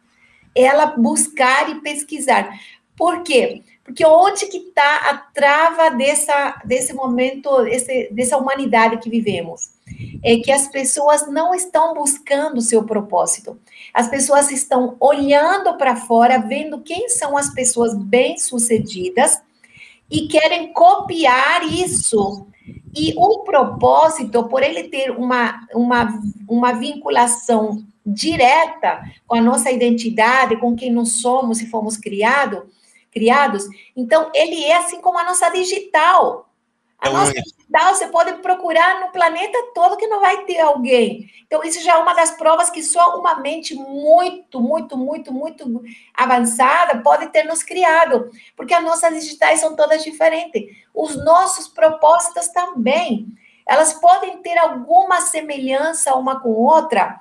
[0.54, 2.58] Ela buscar e pesquisar.
[2.96, 3.62] Por quê?
[3.84, 9.68] Porque onde que está a trava dessa, desse momento, esse, dessa humanidade que vivemos?
[10.24, 13.60] É que as pessoas não estão buscando o seu propósito.
[13.92, 19.42] As pessoas estão olhando para fora, vendo quem são as pessoas bem-sucedidas
[20.10, 22.46] e querem copiar isso.
[22.94, 30.56] E o propósito, por ele ter uma, uma, uma vinculação direta com a nossa identidade,
[30.56, 32.68] com quem nós somos e fomos criado,
[33.12, 36.48] criados, então ele é assim como a nossa digital.
[36.98, 41.30] A é nossa digital você pode procurar no planeta todo que não vai ter alguém.
[41.46, 45.82] Então, isso já é uma das provas que só uma mente muito, muito, muito, muito
[46.14, 48.30] avançada pode ter nos criado.
[48.56, 50.64] Porque as nossas digitais são todas diferentes.
[50.94, 53.26] Os nossos propósitos também.
[53.66, 57.20] Elas podem ter alguma semelhança uma com outra,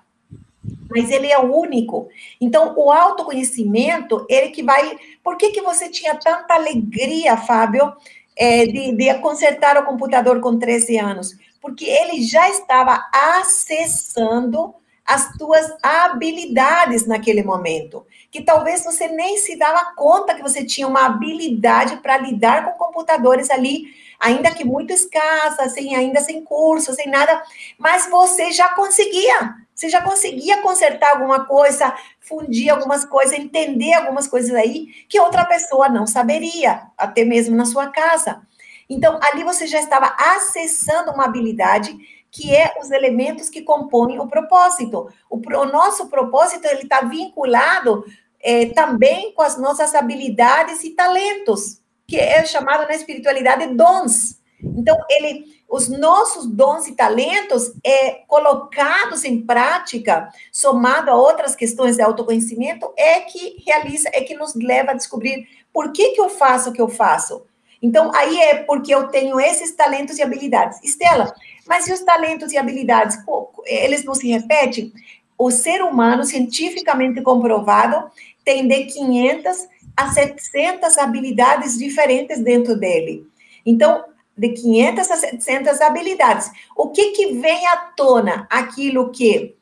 [0.89, 2.10] mas ele é único.
[2.41, 4.97] Então, o autoconhecimento, ele que vai.
[5.23, 7.93] Por que, que você tinha tanta alegria, Fábio,
[8.36, 11.38] é, de, de consertar o computador com 13 anos?
[11.62, 14.73] Porque ele já estava acessando
[15.10, 20.88] as tuas habilidades naquele momento, que talvez você nem se dava conta que você tinha
[20.88, 23.88] uma habilidade para lidar com computadores ali,
[24.19, 27.41] ainda que muito escassa, sem ainda sem curso, sem nada,
[27.80, 29.56] mas você já conseguia.
[29.74, 35.43] Você já conseguia consertar alguma coisa, fundir algumas coisas, entender algumas coisas aí que outra
[35.45, 38.41] pessoa não saberia, até mesmo na sua casa.
[38.88, 41.98] Então, ali você já estava acessando uma habilidade
[42.31, 45.09] que é os elementos que compõem o propósito.
[45.29, 48.03] O, o nosso propósito ele está vinculado
[48.39, 54.39] é, também com as nossas habilidades e talentos, que é chamado na espiritualidade dons.
[54.61, 61.95] Então, ele os nossos dons e talentos é, colocados em prática, somado a outras questões
[61.95, 66.27] de autoconhecimento, é que realiza, é que nos leva a descobrir por que, que eu
[66.27, 67.45] faço o que eu faço.
[67.81, 70.79] Então, aí é porque eu tenho esses talentos e habilidades.
[70.83, 71.33] Estela,
[71.67, 73.17] mas e os talentos e habilidades,
[73.65, 74.91] eles não se repetem?
[75.37, 78.11] O ser humano, cientificamente comprovado,
[78.43, 83.25] tem de 500 a 700 habilidades diferentes dentro dele.
[83.65, 84.03] Então,
[84.37, 86.51] de 500 a 700 habilidades.
[86.75, 88.47] O que, que vem à tona?
[88.49, 89.55] Aquilo que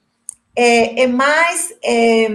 [0.55, 1.73] é, é mais.
[1.83, 2.27] É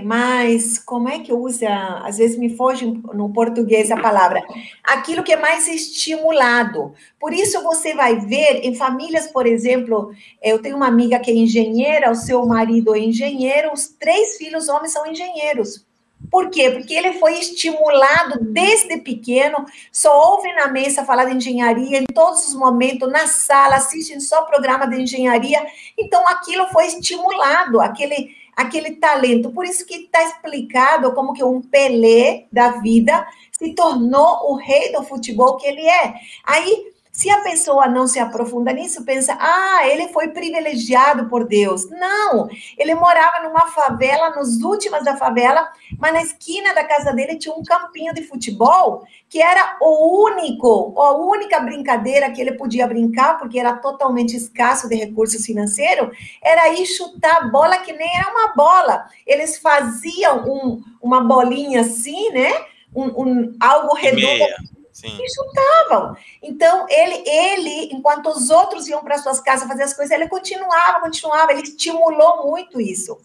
[0.00, 1.68] mais, como é que usa?
[2.04, 4.40] Às vezes me foge no português a palavra.
[4.84, 6.94] Aquilo que é mais estimulado.
[7.18, 11.34] Por isso você vai ver em famílias, por exemplo, eu tenho uma amiga que é
[11.34, 15.84] engenheira, o seu marido é engenheiro, os três filhos homens são engenheiros.
[16.30, 16.70] Por quê?
[16.70, 22.46] Porque ele foi estimulado desde pequeno, só ouve na mesa falar de engenharia em todos
[22.48, 25.64] os momentos, na sala, assistem só programa de engenharia.
[25.98, 29.50] Então, aquilo foi estimulado, aquele, aquele talento.
[29.50, 34.92] Por isso que está explicado como que um Pelé da vida se tornou o rei
[34.92, 36.14] do futebol que ele é.
[36.44, 36.89] Aí,
[37.20, 41.86] Se a pessoa não se aprofunda nisso, pensa, ah, ele foi privilegiado por Deus.
[41.90, 47.36] Não, ele morava numa favela, nos últimos da favela, mas na esquina da casa dele
[47.36, 52.86] tinha um campinho de futebol, que era o único, a única brincadeira que ele podia
[52.86, 58.30] brincar, porque era totalmente escasso de recursos financeiros, era ir chutar bola que nem era
[58.30, 59.04] uma bola.
[59.26, 62.50] Eles faziam um, uma bolinha assim, né?
[62.94, 65.18] Um, um algo redondo Sim.
[65.20, 66.16] E chutavam.
[66.42, 71.00] Então, ele, ele, enquanto os outros iam para suas casas fazer as coisas, ele continuava,
[71.00, 73.18] continuava, ele estimulou muito isso.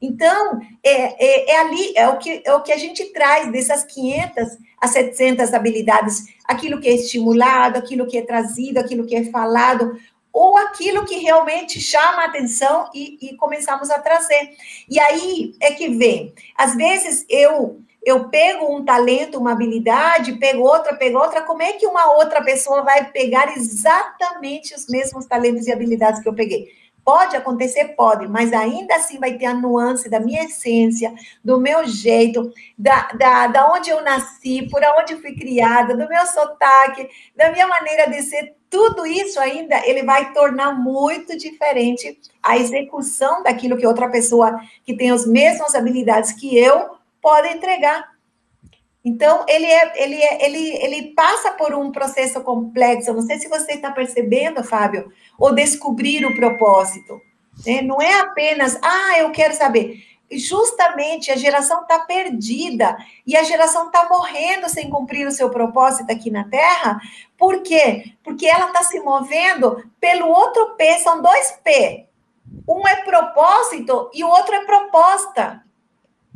[0.00, 3.82] Então, é, é, é, ali, é o, que, é o que a gente traz dessas
[3.84, 9.24] 500 a 700 habilidades, aquilo que é estimulado, aquilo que é trazido, aquilo que é
[9.24, 9.98] falado,
[10.32, 14.50] ou aquilo que realmente chama a atenção e, e começamos a trazer.
[14.86, 16.34] E aí é que vem.
[16.54, 21.72] Às vezes eu eu pego um talento, uma habilidade, pego outra, pego outra, como é
[21.72, 26.68] que uma outra pessoa vai pegar exatamente os mesmos talentos e habilidades que eu peguei?
[27.04, 27.96] Pode acontecer?
[27.96, 31.12] Pode, mas ainda assim vai ter a nuance da minha essência,
[31.44, 36.26] do meu jeito, da, da, da onde eu nasci, por onde fui criada, do meu
[36.26, 38.54] sotaque, da minha maneira de ser.
[38.70, 44.96] Tudo isso ainda ele vai tornar muito diferente a execução daquilo que outra pessoa que
[44.96, 48.08] tem as mesmas habilidades que eu pode entregar.
[49.04, 53.12] Então, ele, é, ele, é, ele, ele passa por um processo complexo.
[53.12, 57.20] Não sei se você está percebendo, Fábio, ou descobrir o propósito.
[57.66, 57.82] Né?
[57.82, 60.04] Não é apenas, ah, eu quero saber.
[60.30, 66.12] Justamente a geração está perdida e a geração está morrendo sem cumprir o seu propósito
[66.12, 67.00] aqui na Terra.
[67.36, 68.12] Por quê?
[68.22, 72.06] Porque ela está se movendo pelo outro P, são dois P.
[72.68, 75.65] Um é propósito e o outro é proposta.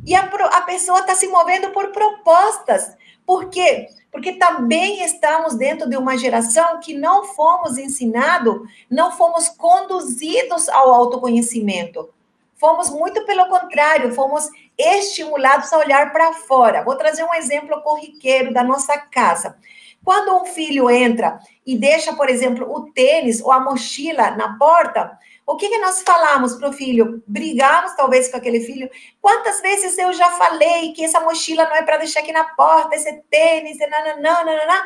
[0.05, 2.95] E a, a pessoa está se movendo por propostas.
[3.25, 3.87] Por quê?
[4.11, 10.93] Porque também estamos dentro de uma geração que não fomos ensinados, não fomos conduzidos ao
[10.93, 12.09] autoconhecimento.
[12.55, 16.83] Fomos muito pelo contrário, fomos estimulados a olhar para fora.
[16.83, 19.57] Vou trazer um exemplo corriqueiro da nossa casa.
[20.03, 25.17] Quando um filho entra e deixa, por exemplo, o tênis ou a mochila na porta,
[25.45, 27.21] o que, que nós falamos para o filho?
[27.27, 28.89] Brigamos talvez com aquele filho.
[29.19, 32.95] Quantas vezes eu já falei que essa mochila não é para deixar aqui na porta,
[32.95, 34.83] esse tênis, nananã, nananã,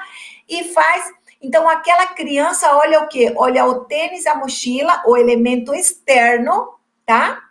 [0.47, 1.05] e faz.
[1.41, 3.33] Então, aquela criança olha o quê?
[3.35, 6.73] Olha o tênis, a mochila, o elemento externo,
[7.05, 7.41] tá?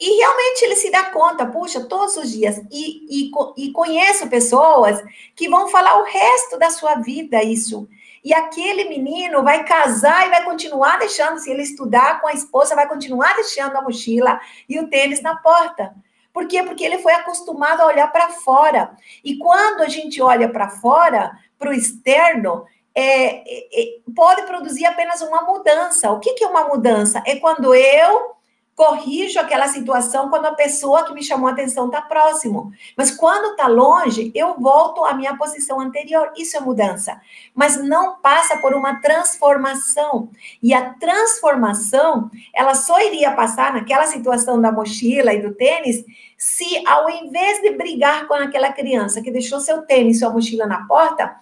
[0.00, 2.58] E realmente ele se dá conta, puxa, todos os dias.
[2.70, 5.02] E, e, e conheço pessoas
[5.34, 7.88] que vão falar o resto da sua vida isso.
[8.28, 12.74] E aquele menino vai casar e vai continuar deixando, se ele estudar com a esposa,
[12.74, 14.38] vai continuar deixando a mochila
[14.68, 15.94] e o tênis na porta.
[16.30, 16.62] Por quê?
[16.62, 18.94] Porque ele foi acostumado a olhar para fora.
[19.24, 24.84] E quando a gente olha para fora, para o externo, é, é, é, pode produzir
[24.84, 26.12] apenas uma mudança.
[26.12, 27.22] O que, que é uma mudança?
[27.24, 28.36] É quando eu
[28.78, 32.70] corrijo aquela situação quando a pessoa que me chamou a atenção está próximo.
[32.96, 36.30] Mas quando está longe, eu volto à minha posição anterior.
[36.36, 37.20] Isso é mudança.
[37.52, 40.30] Mas não passa por uma transformação.
[40.62, 46.04] E a transformação, ela só iria passar naquela situação da mochila e do tênis
[46.36, 50.68] se, ao invés de brigar com aquela criança que deixou seu tênis, e sua mochila
[50.68, 51.34] na porta,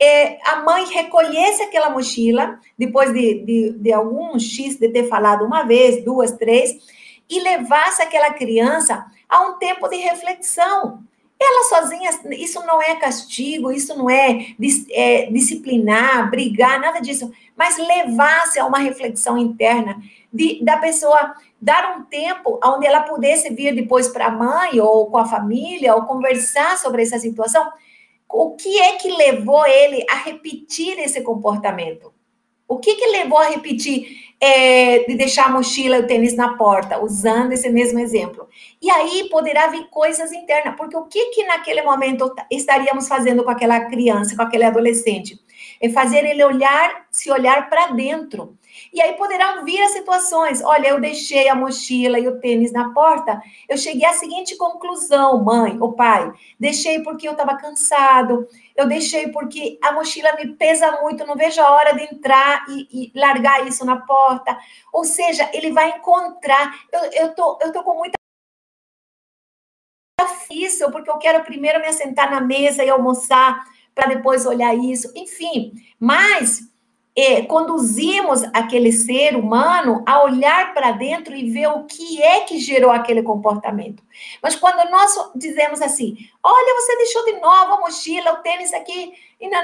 [0.00, 5.44] é, a mãe recolhesse aquela mochila, depois de, de, de algum X de ter falado
[5.44, 6.76] uma vez, duas, três,
[7.28, 11.02] e levasse aquela criança a um tempo de reflexão.
[11.38, 14.46] Ela sozinha, isso não é castigo, isso não é,
[14.90, 20.00] é disciplinar, brigar, nada disso, mas levasse a uma reflexão interna
[20.32, 25.10] de, da pessoa dar um tempo onde ela pudesse vir depois para a mãe ou
[25.10, 27.70] com a família ou conversar sobre essa situação
[28.28, 32.12] o que é que levou ele a repetir esse comportamento?
[32.68, 34.08] O que que levou a repetir
[34.40, 38.48] é, de deixar a mochila e o tênis na porta, usando esse mesmo exemplo?
[38.82, 43.50] E aí poderá vir coisas internas, porque o que que naquele momento estaríamos fazendo com
[43.50, 45.38] aquela criança, com aquele adolescente?
[45.80, 48.56] É fazer ele olhar, se olhar para dentro.
[48.92, 50.62] E aí poderão vir as situações.
[50.62, 53.40] Olha, eu deixei a mochila e o tênis na porta.
[53.68, 56.32] Eu cheguei à seguinte conclusão, mãe ou pai.
[56.58, 58.48] Deixei porque eu estava cansado.
[58.74, 61.26] Eu deixei porque a mochila me pesa muito.
[61.26, 64.56] Não vejo a hora de entrar e, e largar isso na porta.
[64.92, 66.74] Ou seja, ele vai encontrar.
[66.92, 68.16] Eu, eu, tô, eu tô com muita
[70.46, 75.12] difícil porque eu quero primeiro me assentar na mesa e almoçar para depois olhar isso.
[75.14, 76.62] Enfim, mas
[77.16, 82.58] é, conduzimos aquele ser humano a olhar para dentro e ver o que é que
[82.58, 84.02] gerou aquele comportamento.
[84.42, 89.14] Mas quando nós dizemos assim, olha, você deixou de novo a mochila, o tênis aqui,
[89.40, 89.60] e, não,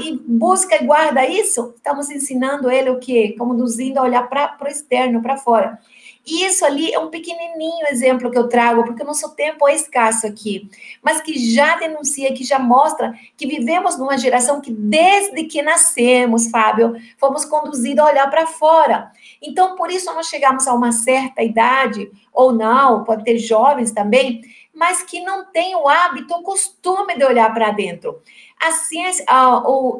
[0.00, 3.34] e busca e guarda isso, estamos ensinando ele o quê?
[3.38, 5.78] Conduzindo a olhar para o externo, para fora.
[6.26, 9.74] E isso ali é um pequenininho exemplo que eu trago, porque o nosso tempo é
[9.74, 10.70] escasso aqui,
[11.02, 16.48] mas que já denuncia, que já mostra que vivemos numa geração que, desde que nascemos,
[16.48, 19.12] Fábio, fomos conduzidos a olhar para fora.
[19.42, 24.40] Então, por isso, nós chegamos a uma certa idade, ou não, pode ter jovens também,
[24.74, 28.22] mas que não tem o hábito, o costume de olhar para dentro.
[28.58, 29.26] A ciência,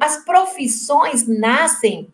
[0.00, 2.12] as profissões nascem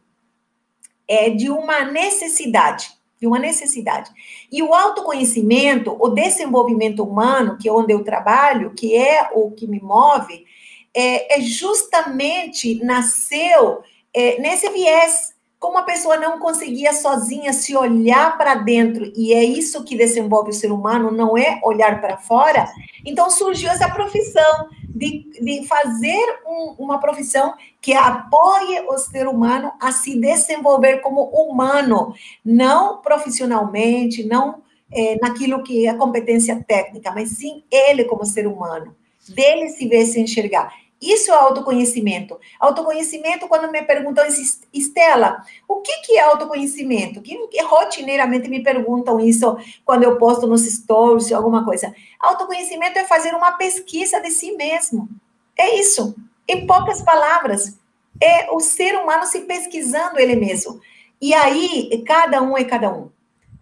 [1.07, 4.11] é, de uma necessidade de uma necessidade.
[4.51, 9.67] E o autoconhecimento, o desenvolvimento humano, que é onde eu trabalho, que é o que
[9.67, 10.47] me move,
[10.95, 13.83] é, é justamente nasceu
[14.15, 15.35] é, nesse viés.
[15.59, 20.49] Como a pessoa não conseguia sozinha se olhar para dentro, e é isso que desenvolve
[20.49, 22.67] o ser humano, não é olhar para fora,
[23.05, 29.73] então surgiu essa profissão de, de fazer um, uma profissão que apoie o ser humano
[29.81, 32.13] a se desenvolver como humano,
[32.45, 34.63] não profissionalmente, não
[34.93, 38.95] é, naquilo que é competência técnica, mas sim ele como ser humano,
[39.29, 40.75] dele se ver se enxergar.
[41.01, 42.39] Isso é autoconhecimento.
[42.59, 44.25] Autoconhecimento, quando me perguntam,
[44.73, 47.23] Estela, o que, que é autoconhecimento?
[47.23, 51.95] Que, que rotineiramente me perguntam isso quando eu posto nos stories, alguma coisa.
[52.19, 55.09] Autoconhecimento é fazer uma pesquisa de si mesmo.
[55.57, 56.15] É isso.
[56.47, 57.79] Em poucas palavras,
[58.21, 60.81] é o ser humano se pesquisando ele mesmo.
[61.19, 63.11] E aí, cada um é cada um.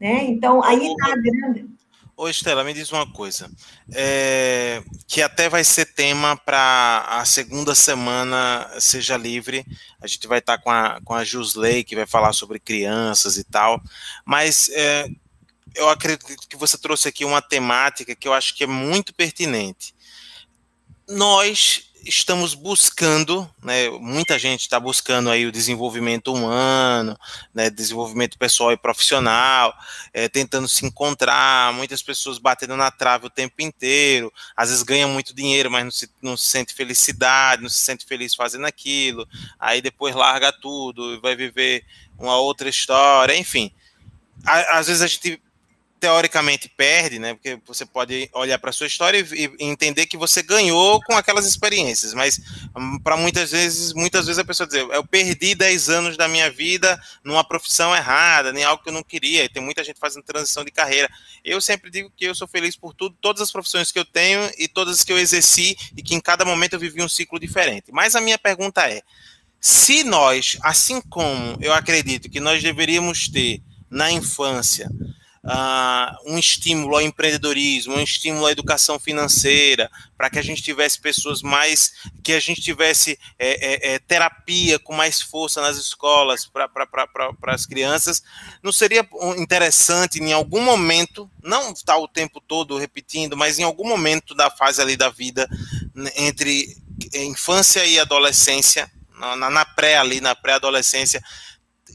[0.01, 0.25] Né?
[0.25, 1.78] Então, aí está a grande.
[2.21, 3.49] Ô, Estela, me diz uma coisa,
[3.95, 9.65] é, que até vai ser tema para a segunda semana Seja Livre.
[10.03, 13.37] A gente vai estar tá com a, com a Jusley, que vai falar sobre crianças
[13.37, 13.81] e tal.
[14.25, 15.09] Mas é,
[15.77, 19.95] eu acredito que você trouxe aqui uma temática que eu acho que é muito pertinente.
[21.09, 27.19] Nós estamos buscando, né, muita gente está buscando aí o desenvolvimento humano,
[27.55, 29.75] né, desenvolvimento pessoal e profissional,
[30.13, 35.07] é, tentando se encontrar, muitas pessoas batendo na trave o tempo inteiro, às vezes ganha
[35.07, 39.29] muito dinheiro, mas não se, não se sente felicidade, não se sente feliz fazendo aquilo,
[39.59, 41.85] aí depois larga tudo e vai viver
[42.19, 43.73] uma outra história, enfim.
[44.45, 45.41] Às vezes a gente
[45.99, 47.35] teoricamente perde, né?
[47.35, 52.15] Porque você pode olhar para sua história e, entender que você ganhou com aquelas experiências,
[52.15, 52.41] mas
[52.77, 56.51] hum, para muitas vezes, muitas vezes a pessoa diz, eu perdi 10 anos da minha
[56.51, 59.45] vida numa profissão errada, nem algo que eu não queria.
[59.45, 61.09] E tem muita gente fazendo transição de carreira.
[61.45, 64.51] Eu sempre digo que eu sou feliz por tudo, todas as profissões que eu tenho
[64.57, 67.39] e todas as que eu exerci e que em cada momento eu vivi um ciclo
[67.39, 67.91] diferente.
[67.93, 69.03] Mas a minha pergunta é:
[69.61, 74.89] se nós, assim como eu acredito que nós deveríamos ter na infância,
[75.45, 81.01] uh, um estímulo ao empreendedorismo, um estímulo à educação financeira, para que a gente tivesse
[81.01, 86.47] pessoas mais, que a gente tivesse é, é, é, terapia com mais força nas escolas
[86.47, 86.69] para
[87.47, 88.23] as crianças,
[88.63, 93.63] não seria interessante em algum momento, não estar tá o tempo todo repetindo, mas em
[93.63, 95.49] algum momento da fase ali da vida,
[95.95, 96.77] né, entre
[97.15, 101.23] infância e adolescência, na, na pré ali, na pré-adolescência,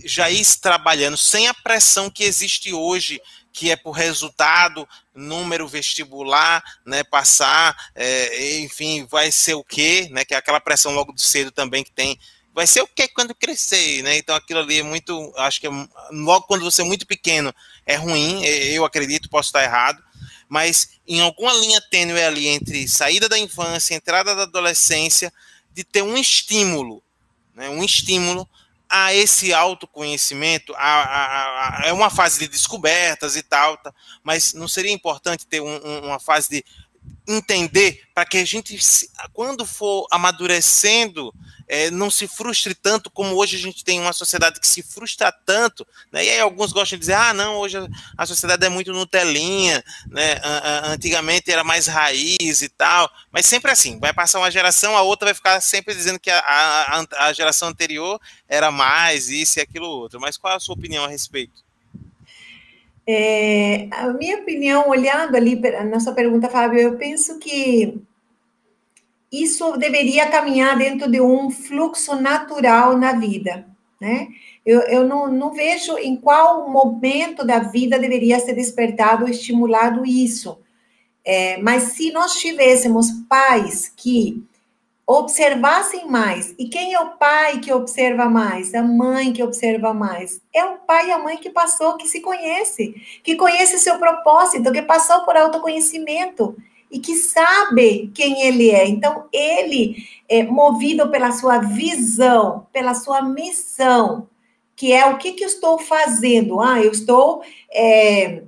[0.03, 3.21] já ir trabalhando sem a pressão que existe hoje
[3.53, 10.25] que é por resultado, número vestibular, né, passar, é, enfim, vai ser o quê, né,
[10.25, 12.19] que é aquela pressão logo de cedo também que tem,
[12.51, 15.69] vai ser o quê quando crescer, né, então aquilo ali é muito, acho que é,
[16.11, 17.53] logo quando você é muito pequeno
[17.85, 20.03] é ruim, eu acredito, posso estar errado,
[20.49, 25.31] mas em alguma linha tênue ali entre saída da infância, entrada da adolescência,
[25.71, 27.03] de ter um estímulo,
[27.53, 28.49] né, um estímulo
[28.95, 33.91] a esse autoconhecimento, a, a, a, é uma fase de descobertas e tal, tá,
[34.21, 36.65] mas não seria importante ter um, um, uma fase de
[37.27, 38.77] entender para que a gente,
[39.31, 41.33] quando for amadurecendo,
[41.67, 45.31] é, não se frustre tanto como hoje a gente tem uma sociedade que se frustra
[45.31, 46.23] tanto, né?
[46.23, 47.77] E aí alguns gostam de dizer, ah, não, hoje
[48.17, 50.39] a sociedade é muito Nutelinha, né?
[50.83, 55.27] Antigamente era mais raiz e tal, mas sempre assim, vai passar uma geração, a outra
[55.27, 59.87] vai ficar sempre dizendo que a, a, a geração anterior era mais isso e aquilo
[59.87, 60.19] outro.
[60.19, 61.63] Mas qual é a sua opinião a respeito?
[63.05, 68.01] É, a minha opinião, olhando ali na sua pergunta, Fábio, eu penso que
[69.31, 73.65] isso deveria caminhar dentro de um fluxo natural na vida,
[73.99, 74.27] né?
[74.65, 80.05] Eu, eu não, não vejo em qual momento da vida deveria ser despertado ou estimulado
[80.05, 80.57] isso.
[81.25, 84.43] É, mas se nós tivéssemos pais que
[85.05, 86.55] observassem mais.
[86.57, 88.73] E quem é o pai que observa mais?
[88.73, 90.41] A mãe que observa mais.
[90.53, 94.71] É o pai e a mãe que passou, que se conhece, que conhece seu propósito,
[94.71, 96.55] que passou por autoconhecimento
[96.89, 98.87] e que sabe quem ele é.
[98.87, 99.95] Então, ele
[100.29, 104.27] é movido pela sua visão, pela sua missão,
[104.75, 106.61] que é o que, que eu estou fazendo.
[106.61, 108.43] Ah, eu estou é,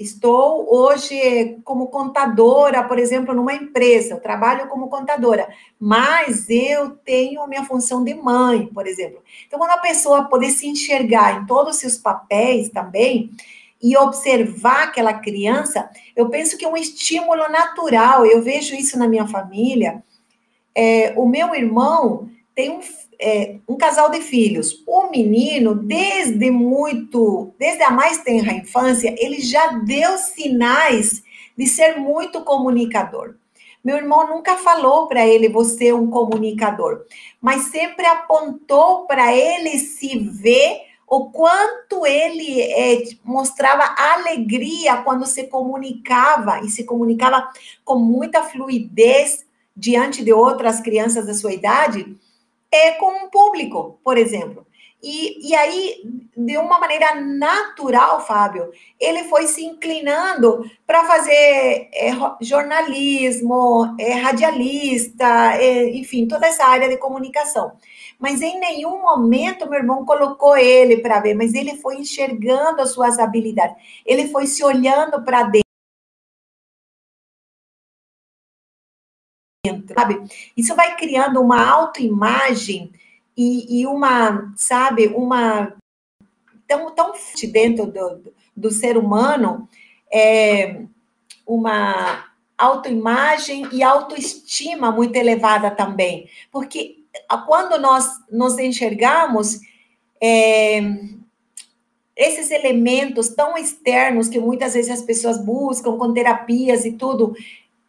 [0.00, 5.46] Estou hoje como contadora, por exemplo, numa empresa, eu trabalho como contadora,
[5.78, 9.22] mas eu tenho a minha função de mãe, por exemplo.
[9.46, 13.30] Então, quando a pessoa poder se enxergar em todos os seus papéis também
[13.82, 18.24] e observar aquela criança, eu penso que é um estímulo natural.
[18.24, 20.02] Eu vejo isso na minha família.
[20.74, 22.80] É, o meu irmão tem um
[23.20, 24.82] é, um casal de filhos.
[24.86, 31.22] O menino, desde muito, desde a mais tenra infância, ele já deu sinais
[31.56, 33.34] de ser muito comunicador.
[33.84, 37.04] Meu irmão nunca falou para ele você é um comunicador,
[37.40, 45.48] mas sempre apontou para ele se ver o quanto ele é, mostrava alegria quando se
[45.48, 47.50] comunicava e se comunicava
[47.84, 49.44] com muita fluidez
[49.74, 52.16] diante de outras crianças da sua idade
[52.72, 54.66] é com um público, por exemplo.
[55.02, 56.02] E, e aí,
[56.36, 62.10] de uma maneira natural, Fábio, ele foi se inclinando para fazer é,
[62.42, 67.72] jornalismo, é, radialista, é, enfim, toda essa área de comunicação.
[68.18, 72.90] Mas em nenhum momento meu irmão colocou ele para ver, mas ele foi enxergando as
[72.90, 75.69] suas habilidades, ele foi se olhando para dentro.
[80.00, 80.22] Sabe?
[80.56, 82.92] Isso vai criando uma autoimagem
[83.36, 85.74] e, e uma, sabe, uma
[86.66, 87.12] tão, tão
[87.52, 89.68] dentro do, do ser humano,
[90.12, 90.82] é,
[91.46, 92.26] uma
[92.56, 96.28] autoimagem e autoestima muito elevada também.
[96.50, 96.96] Porque
[97.46, 99.60] quando nós nos enxergamos,
[100.22, 100.80] é,
[102.16, 107.34] esses elementos tão externos que muitas vezes as pessoas buscam com terapias e tudo,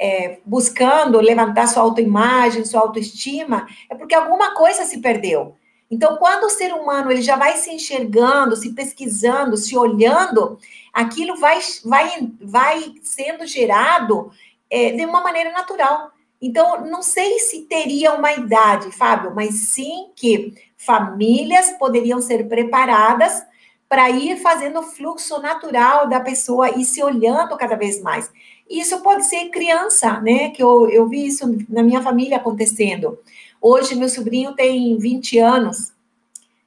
[0.01, 5.55] é, buscando levantar sua autoimagem, sua autoestima, é porque alguma coisa se perdeu.
[5.91, 10.57] Então, quando o ser humano ele já vai se enxergando, se pesquisando, se olhando,
[10.91, 14.31] aquilo vai, vai, vai sendo gerado
[14.71, 16.11] é, de uma maneira natural.
[16.41, 23.43] Então, não sei se teria uma idade, Fábio, mas sim que famílias poderiam ser preparadas
[23.87, 28.31] para ir fazendo o fluxo natural da pessoa e se olhando cada vez mais.
[28.71, 30.49] Isso pode ser criança, né?
[30.49, 33.19] Que eu, eu vi isso na minha família acontecendo.
[33.61, 35.91] Hoje, meu sobrinho tem 20 anos,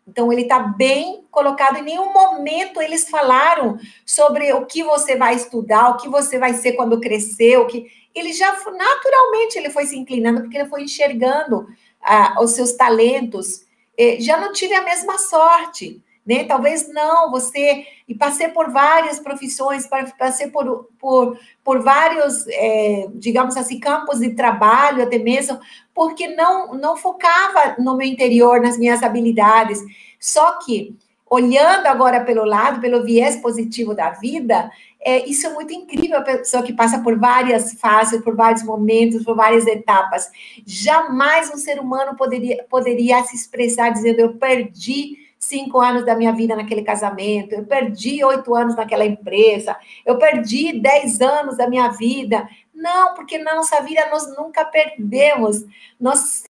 [0.07, 1.79] então ele está bem colocado.
[1.79, 6.53] Em nenhum momento eles falaram sobre o que você vai estudar, o que você vai
[6.53, 10.83] ser quando crescer, o que ele já naturalmente ele foi se inclinando porque ele foi
[10.83, 11.67] enxergando
[12.03, 13.65] ah, os seus talentos.
[13.97, 16.45] Eh, já não tive a mesma sorte né?
[16.45, 19.87] Talvez não, você e passei por várias profissões,
[20.19, 25.59] passei por, por, por vários, é, digamos assim, campos de trabalho, até mesmo,
[25.95, 29.81] porque não, não focava no meu interior, nas minhas habilidades.
[30.21, 30.95] Só que,
[31.29, 36.23] olhando agora pelo lado, pelo viés positivo da vida, é, isso é muito incrível, a
[36.23, 40.31] pessoa que passa por várias fases, por vários momentos, por várias etapas.
[40.67, 46.33] Jamais um ser humano poderia, poderia se expressar dizendo, eu perdi cinco anos da minha
[46.33, 51.89] vida naquele casamento, eu perdi oito anos naquela empresa, eu perdi dez anos da minha
[51.91, 52.49] vida.
[52.75, 55.65] Não, porque na nossa vida nós nunca perdemos.
[56.01, 56.45] Nós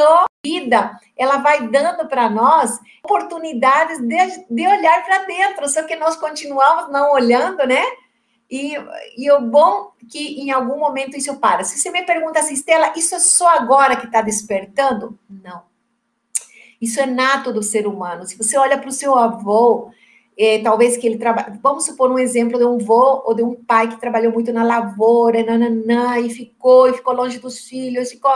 [0.00, 5.94] a vida, ela vai dando para nós oportunidades de, de olhar para dentro, só que
[5.94, 7.82] nós continuamos não olhando, né?
[8.50, 8.74] E,
[9.16, 11.62] e o bom que em algum momento isso para.
[11.62, 15.16] Se você me pergunta assim, Estela, isso é só agora que está despertando?
[15.30, 15.73] Não
[16.84, 18.26] isso é nato do ser humano.
[18.26, 19.90] Se você olha para o seu avô,
[20.36, 21.58] é, talvez que ele trabalhe.
[21.62, 24.64] Vamos supor um exemplo de um avô ou de um pai que trabalhou muito na
[24.64, 28.32] lavoura, nananã, e ficou, e ficou longe dos filhos, ficou.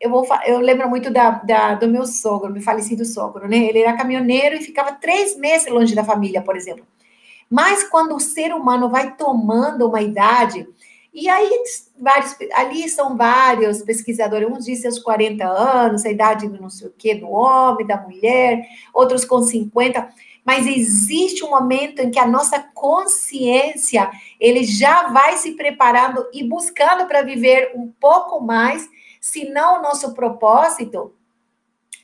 [0.00, 3.58] Eu, vou, eu lembro muito da, da, do meu sogro, meu falecido sogro, né?
[3.58, 6.86] Ele era caminhoneiro e ficava três meses longe da família, por exemplo.
[7.50, 10.68] Mas quando o ser humano vai tomando uma idade,
[11.20, 11.62] e aí,
[11.98, 16.88] vários, ali são vários pesquisadores, uns dizem aos 40 anos, a idade do não sei
[16.88, 18.64] o quê, do homem, da mulher,
[18.94, 20.08] outros com 50,
[20.44, 26.44] mas existe um momento em que a nossa consciência, ele já vai se preparando e
[26.44, 28.88] buscando para viver um pouco mais,
[29.20, 31.12] senão o nosso propósito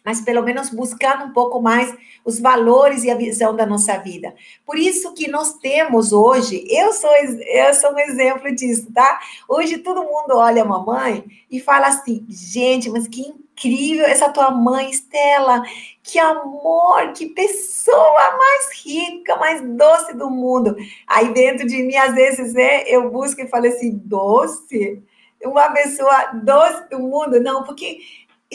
[0.04, 4.34] mas pelo menos buscando um pouco mais os valores e a visão da nossa vida.
[4.66, 9.18] Por isso que nós temos hoje, eu sou, eu sou um exemplo disso, tá?
[9.48, 14.50] Hoje todo mundo olha a mamãe e fala assim, gente, mas que incrível essa tua
[14.50, 15.62] mãe, Estela,
[16.02, 20.76] que amor, que pessoa mais rica, mais doce do mundo.
[21.06, 25.02] Aí dentro de mim, às vezes, né, eu busco e falo assim, doce?
[25.42, 27.40] Uma pessoa doce do mundo?
[27.40, 28.00] Não, porque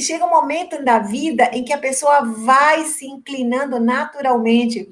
[0.02, 4.90] chega um momento da vida em que a pessoa vai se inclinando naturalmente,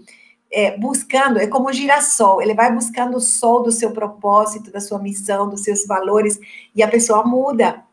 [0.52, 4.80] é, buscando, é como o girassol, ele vai buscando o sol do seu propósito, da
[4.80, 6.40] sua missão, dos seus valores,
[6.74, 7.84] e a pessoa muda.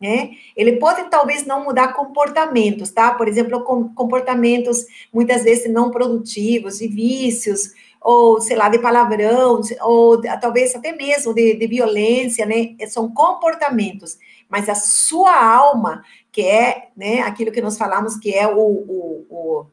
[0.00, 0.32] Né?
[0.56, 3.14] Ele pode talvez não mudar comportamentos, tá?
[3.14, 3.62] Por exemplo,
[3.94, 10.90] comportamentos muitas vezes não produtivos, de vícios, ou sei lá, de palavrão, ou talvez até
[10.92, 12.74] mesmo de, de violência, né?
[12.88, 14.18] São comportamentos,
[14.48, 16.02] mas a sua alma
[16.32, 19.66] que é né, aquilo que nós falamos que é o, o, o,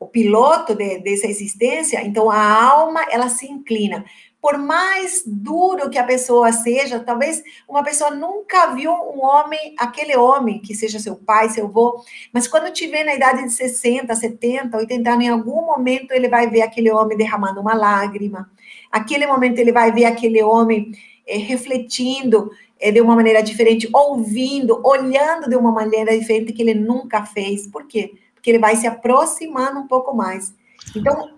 [0.00, 4.04] o piloto de, dessa existência, então a alma ela se inclina.
[4.42, 10.16] Por mais duro que a pessoa seja, talvez uma pessoa nunca viu um homem, aquele
[10.16, 14.76] homem que seja seu pai, seu avô, mas quando tiver na idade de 60, 70,
[14.76, 18.50] 80 anos, em algum momento ele vai ver aquele homem derramando uma lágrima,
[18.90, 20.92] aquele momento ele vai ver aquele homem
[21.26, 26.74] é, refletindo é, de uma maneira diferente, ouvindo, olhando de uma maneira diferente que ele
[26.74, 27.66] nunca fez.
[27.66, 28.14] Por quê?
[28.34, 30.52] Porque ele vai se aproximando um pouco mais.
[30.94, 31.36] Então,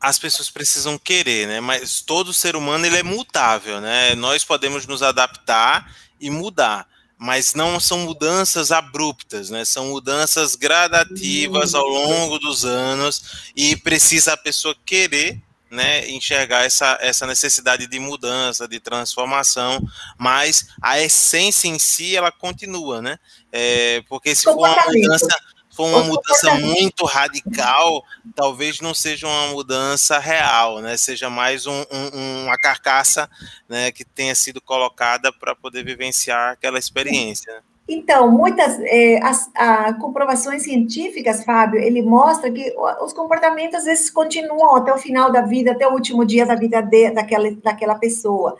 [0.00, 1.60] as pessoas precisam querer, né?
[1.60, 4.14] Mas todo ser humano ele é mutável, né?
[4.14, 9.64] Nós podemos nos adaptar e mudar, mas não são mudanças abruptas, né?
[9.64, 15.40] São mudanças gradativas ao longo dos anos e precisa a pessoa querer
[15.70, 19.80] né, enxergar essa, essa necessidade de mudança, de transformação,
[20.16, 23.18] mas a essência em si ela continua, né?
[23.52, 25.28] É, porque se for uma mudança,
[25.70, 28.04] for uma mudança muito radical,
[28.34, 30.96] talvez não seja uma mudança real, né?
[30.96, 33.30] Seja mais um, um, uma carcaça
[33.68, 37.62] né, que tenha sido colocada para poder vivenciar aquela experiência.
[37.88, 44.10] Então, muitas é, as, a, comprovações científicas, Fábio, ele mostra que os comportamentos às vezes
[44.10, 47.94] continuam até o final da vida, até o último dia da vida de, daquela, daquela
[47.94, 48.58] pessoa.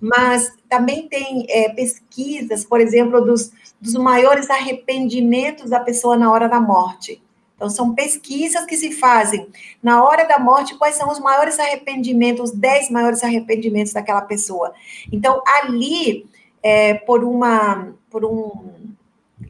[0.00, 6.48] Mas também tem é, pesquisas, por exemplo, dos, dos maiores arrependimentos da pessoa na hora
[6.48, 7.22] da morte.
[7.54, 9.46] Então, são pesquisas que se fazem
[9.82, 14.72] na hora da morte, quais são os maiores arrependimentos, os 10 maiores arrependimentos daquela pessoa.
[15.12, 16.26] Então, ali,
[16.62, 18.90] é, por uma por um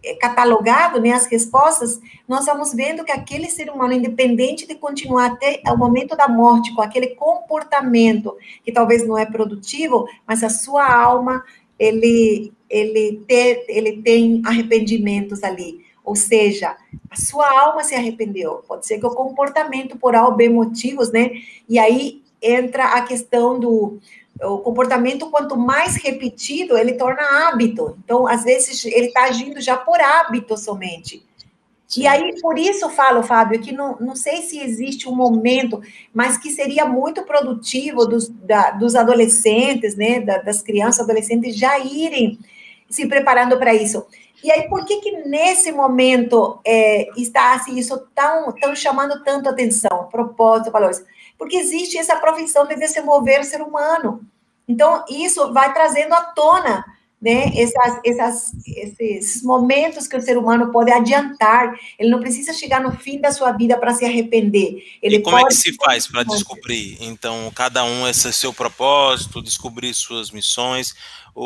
[0.05, 5.33] é, catalogado né, as respostas, nós vamos vendo que aquele ser humano, independente de continuar
[5.33, 10.49] até o momento da morte com aquele comportamento que talvez não é produtivo, mas a
[10.49, 11.45] sua alma,
[11.79, 15.85] ele, ele, ter, ele tem arrependimentos ali.
[16.05, 16.77] Ou seja,
[17.11, 18.63] a sua alma se arrependeu.
[18.67, 21.31] Pode ser que o comportamento por A ou B motivos, né?
[21.69, 23.99] E aí entra a questão do,
[24.43, 27.97] o comportamento, quanto mais repetido, ele torna hábito.
[28.05, 31.23] Então, às vezes, ele está agindo já por hábito somente.
[31.97, 35.83] E aí, por isso eu falo, Fábio, que não, não sei se existe um momento,
[36.15, 41.81] mas que seria muito produtivo dos, da, dos adolescentes, né, da, das crianças, adolescentes, já
[41.81, 42.39] irem
[42.89, 44.07] se preparando para isso.
[44.43, 49.49] E aí, por que que nesse momento é, está assim, isso tão, tão chamando tanto
[49.49, 51.05] atenção, propósito, valores?
[51.41, 54.21] Porque existe essa profissão de desenvolver o ser humano.
[54.69, 56.85] Então, isso vai trazendo à tona
[57.19, 61.75] né, essas, essas, esses momentos que o ser humano pode adiantar.
[61.99, 64.85] Ele não precisa chegar no fim da sua vida para se arrepender.
[65.01, 66.99] Ele e como é que se faz para descobrir?
[67.01, 70.95] Então, cada um esse é seu propósito, descobrir suas missões.
[71.35, 71.45] O,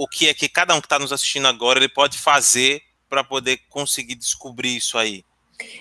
[0.00, 2.82] o, o que é que cada um que está nos assistindo agora ele pode fazer
[3.08, 5.24] para poder conseguir descobrir isso aí?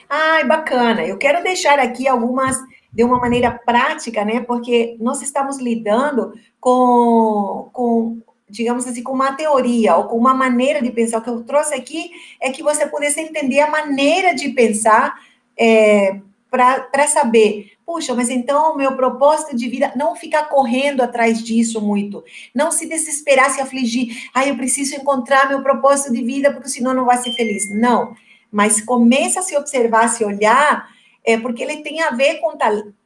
[0.08, 1.04] Ai, bacana.
[1.04, 2.58] Eu quero deixar aqui algumas
[2.96, 4.40] de uma maneira prática, né?
[4.40, 8.18] Porque nós estamos lidando com, com
[8.50, 11.18] digamos assim, com uma teoria ou com uma maneira de pensar.
[11.18, 12.10] O que eu trouxe aqui
[12.42, 15.14] é que você pudesse entender a maneira de pensar
[15.60, 21.44] é, para saber, puxa, mas então o meu propósito de vida, não ficar correndo atrás
[21.44, 22.24] disso muito,
[22.54, 26.94] não se desesperar, se afligir, ah, eu preciso encontrar meu propósito de vida, porque senão
[26.94, 27.70] não vai ser feliz.
[27.70, 28.16] Não,
[28.50, 30.95] mas começa a se observar, a se olhar
[31.26, 32.56] é porque ele tem a ver com,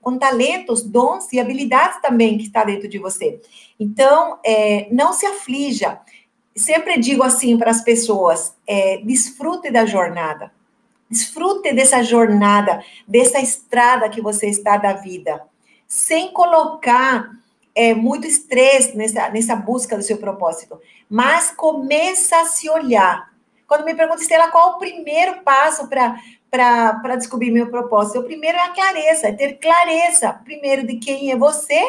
[0.01, 3.39] com talentos, dons e habilidades também que está dentro de você.
[3.79, 5.99] Então, é, não se aflija.
[6.55, 10.51] Sempre digo assim para as pessoas: é, desfrute da jornada.
[11.09, 15.41] Desfrute dessa jornada, dessa estrada que você está da vida,
[15.87, 17.31] sem colocar
[17.73, 20.79] é, muito estresse nessa, nessa busca do seu propósito.
[21.09, 23.29] Mas começa a se olhar
[23.69, 26.15] Quando me pergunta, Estela, qual o primeiro passo para
[27.17, 28.19] descobrir meu propósito?
[28.19, 31.81] O primeiro é a clareza, é ter clareza, primeiro, de quem é você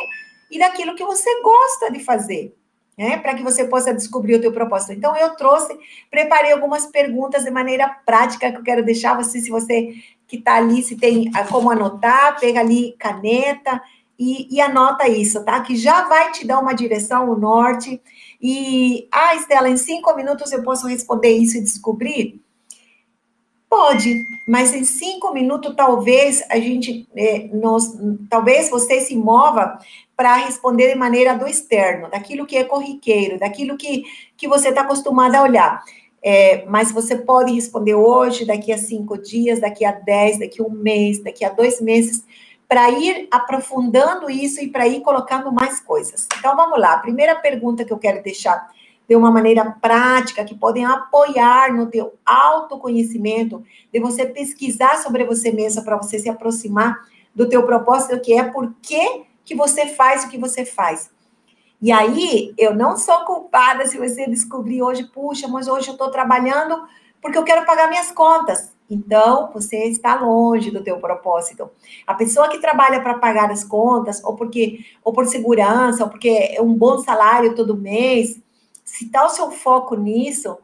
[0.50, 2.56] e daquilo que você gosta de fazer.
[2.98, 4.92] Né, para que você possa descobrir o teu propósito.
[4.92, 5.74] Então, eu trouxe,
[6.10, 9.94] preparei algumas perguntas de maneira prática que eu quero deixar você, se você
[10.30, 13.80] que está ali, se tem ah, como anotar, pega ali caneta
[14.18, 15.60] e, e, anota isso, tá?
[15.62, 18.00] Que já vai te dar uma direção, o norte.
[18.40, 22.40] E, ah, Estela, em cinco minutos eu posso responder isso e descobrir?
[23.70, 27.48] Pode, mas em cinco minutos talvez a gente, é,
[28.28, 29.78] talvez você se mova
[30.16, 34.02] para responder de maneira do externo, daquilo que é corriqueiro, daquilo que,
[34.36, 35.84] que você está acostumado a olhar.
[36.20, 40.64] É, mas você pode responder hoje, daqui a cinco dias, daqui a dez, daqui a
[40.64, 42.24] um mês, daqui a dois meses,
[42.68, 46.26] para ir aprofundando isso e para ir colocando mais coisas.
[46.36, 46.94] Então, vamos lá.
[46.94, 48.68] A primeira pergunta que eu quero deixar
[49.10, 53.60] de uma maneira prática, que podem apoiar no teu autoconhecimento,
[53.92, 56.96] de você pesquisar sobre você mesma para você se aproximar
[57.34, 61.10] do teu propósito, que é por que, que você faz o que você faz.
[61.82, 66.12] E aí, eu não sou culpada se você descobrir hoje, puxa, mas hoje eu estou
[66.12, 66.80] trabalhando
[67.20, 68.72] porque eu quero pagar minhas contas.
[68.88, 71.68] Então, você está longe do teu propósito.
[72.06, 76.54] A pessoa que trabalha para pagar as contas, ou porque, ou por segurança, ou porque
[76.56, 78.40] é um bom salário todo mês,
[78.90, 80.58] se está o seu foco nisso,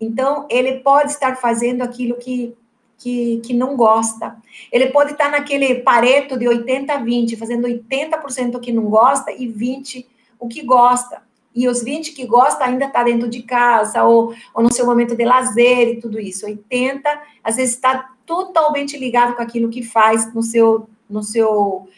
[0.00, 2.56] então ele pode estar fazendo aquilo que,
[2.96, 4.34] que, que não gosta.
[4.72, 10.06] Ele pode estar naquele pareto de 80-20, fazendo 80% o que não gosta e 20%
[10.38, 11.22] o que gosta
[11.54, 15.16] e os 20 que gosta ainda está dentro de casa, ou, ou no seu momento
[15.16, 16.44] de lazer e tudo isso.
[16.44, 21.88] 80, às vezes, está totalmente ligado com aquilo que faz no seu, no seu,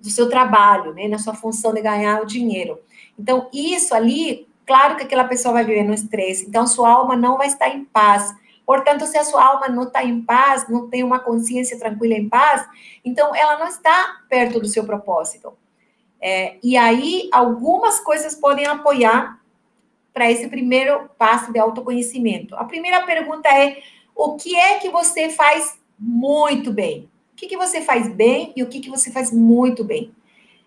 [0.00, 1.08] do seu trabalho, né?
[1.08, 2.78] na sua função de ganhar o dinheiro.
[3.18, 7.38] Então, isso ali, claro que aquela pessoa vai viver no estresse, então sua alma não
[7.38, 8.36] vai estar em paz.
[8.66, 12.28] Portanto, se a sua alma não está em paz, não tem uma consciência tranquila em
[12.28, 12.68] paz,
[13.02, 15.54] então ela não está perto do seu propósito.
[16.20, 19.40] É, e aí, algumas coisas podem apoiar
[20.12, 22.54] para esse primeiro passo de autoconhecimento.
[22.56, 23.78] A primeira pergunta é:
[24.14, 27.08] o que é que você faz muito bem?
[27.32, 30.12] O que, que você faz bem e o que, que você faz muito bem?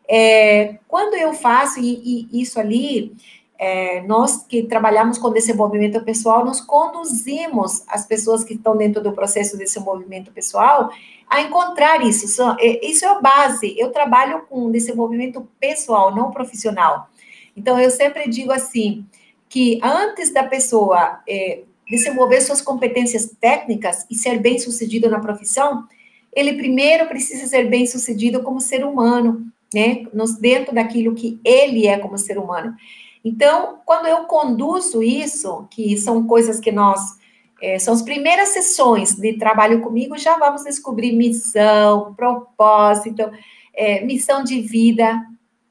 [0.07, 3.15] É, quando eu faço e, e isso ali,
[3.61, 9.11] é, nós que trabalhamos com desenvolvimento pessoal, nós conduzimos as pessoas que estão dentro do
[9.11, 10.89] processo de desenvolvimento pessoal
[11.29, 12.25] a encontrar isso.
[12.59, 13.75] É, isso é a base.
[13.77, 17.07] Eu trabalho com desenvolvimento pessoal, não profissional.
[17.55, 19.05] Então, eu sempre digo assim,
[19.47, 25.87] que antes da pessoa é, desenvolver suas competências técnicas e ser bem sucedido na profissão,
[26.33, 30.07] ele primeiro precisa ser bem sucedido como ser humano, né?
[30.39, 32.75] Dentro daquilo que ele é como ser humano.
[33.23, 37.19] Então, quando eu conduzo isso, que são coisas que nós
[37.61, 43.31] é, são as primeiras sessões de trabalho comigo, já vamos descobrir missão, propósito,
[43.73, 45.21] é, missão de vida,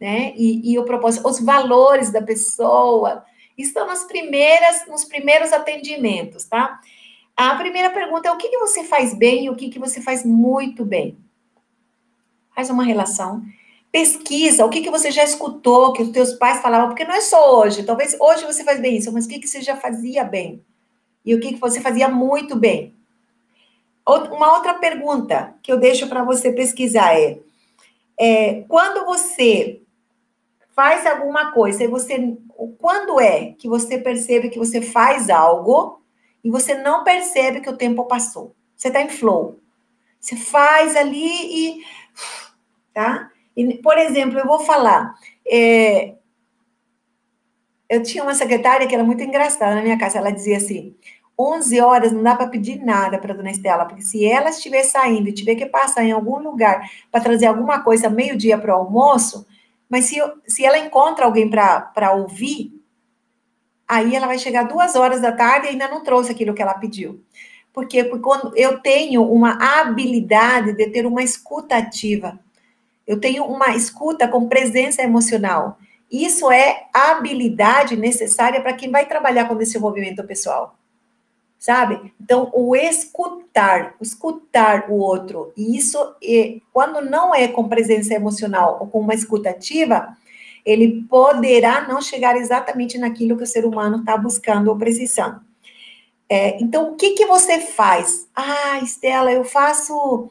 [0.00, 0.32] né?
[0.36, 3.24] E, e, o propósito, os valores da pessoa,
[3.58, 6.80] estão nas primeiras, nos primeiros atendimentos, tá?
[7.36, 10.00] A primeira pergunta é o que, que você faz bem e o que, que você
[10.00, 11.18] faz muito bem.
[12.54, 13.42] Faz uma relação
[13.92, 17.20] pesquisa, o que, que você já escutou, que os teus pais falavam, porque não é
[17.20, 20.22] só hoje, talvez hoje você faz bem isso, mas o que, que você já fazia
[20.22, 20.64] bem?
[21.24, 22.94] E o que, que você fazia muito bem?
[24.06, 27.38] Uma outra pergunta que eu deixo para você pesquisar é,
[28.18, 29.80] é, quando você
[30.74, 32.36] faz alguma coisa, você,
[32.78, 36.00] quando é que você percebe que você faz algo
[36.42, 38.54] e você não percebe que o tempo passou?
[38.76, 39.58] Você está em flow.
[40.18, 41.84] Você faz ali e,
[42.92, 43.29] tá?
[43.82, 45.14] Por exemplo, eu vou falar.
[45.50, 46.14] É,
[47.88, 50.18] eu tinha uma secretária que era muito engraçada na minha casa.
[50.18, 50.94] Ela dizia assim:
[51.38, 55.28] 11 horas não dá para pedir nada para dona Estela, porque se ela estiver saindo
[55.28, 59.46] e tiver que passar em algum lugar para trazer alguma coisa meio-dia para o almoço,
[59.88, 62.72] mas se, se ela encontra alguém para ouvir,
[63.88, 66.74] aí ela vai chegar duas horas da tarde e ainda não trouxe aquilo que ela
[66.74, 67.24] pediu.
[67.72, 68.04] Por quê?
[68.04, 72.38] Porque quando eu tenho uma habilidade de ter uma escuta ativa.
[73.06, 75.78] Eu tenho uma escuta com presença emocional.
[76.10, 80.76] Isso é habilidade necessária para quem vai trabalhar com desenvolvimento pessoal.
[81.58, 82.12] Sabe?
[82.20, 88.78] Então, o escutar, escutar o outro, e isso, é, quando não é com presença emocional
[88.80, 90.16] ou com uma escuta ativa,
[90.64, 95.40] ele poderá não chegar exatamente naquilo que o ser humano está buscando ou precisando.
[96.28, 98.28] É, então, o que, que você faz?
[98.34, 100.30] Ah, Estela, eu faço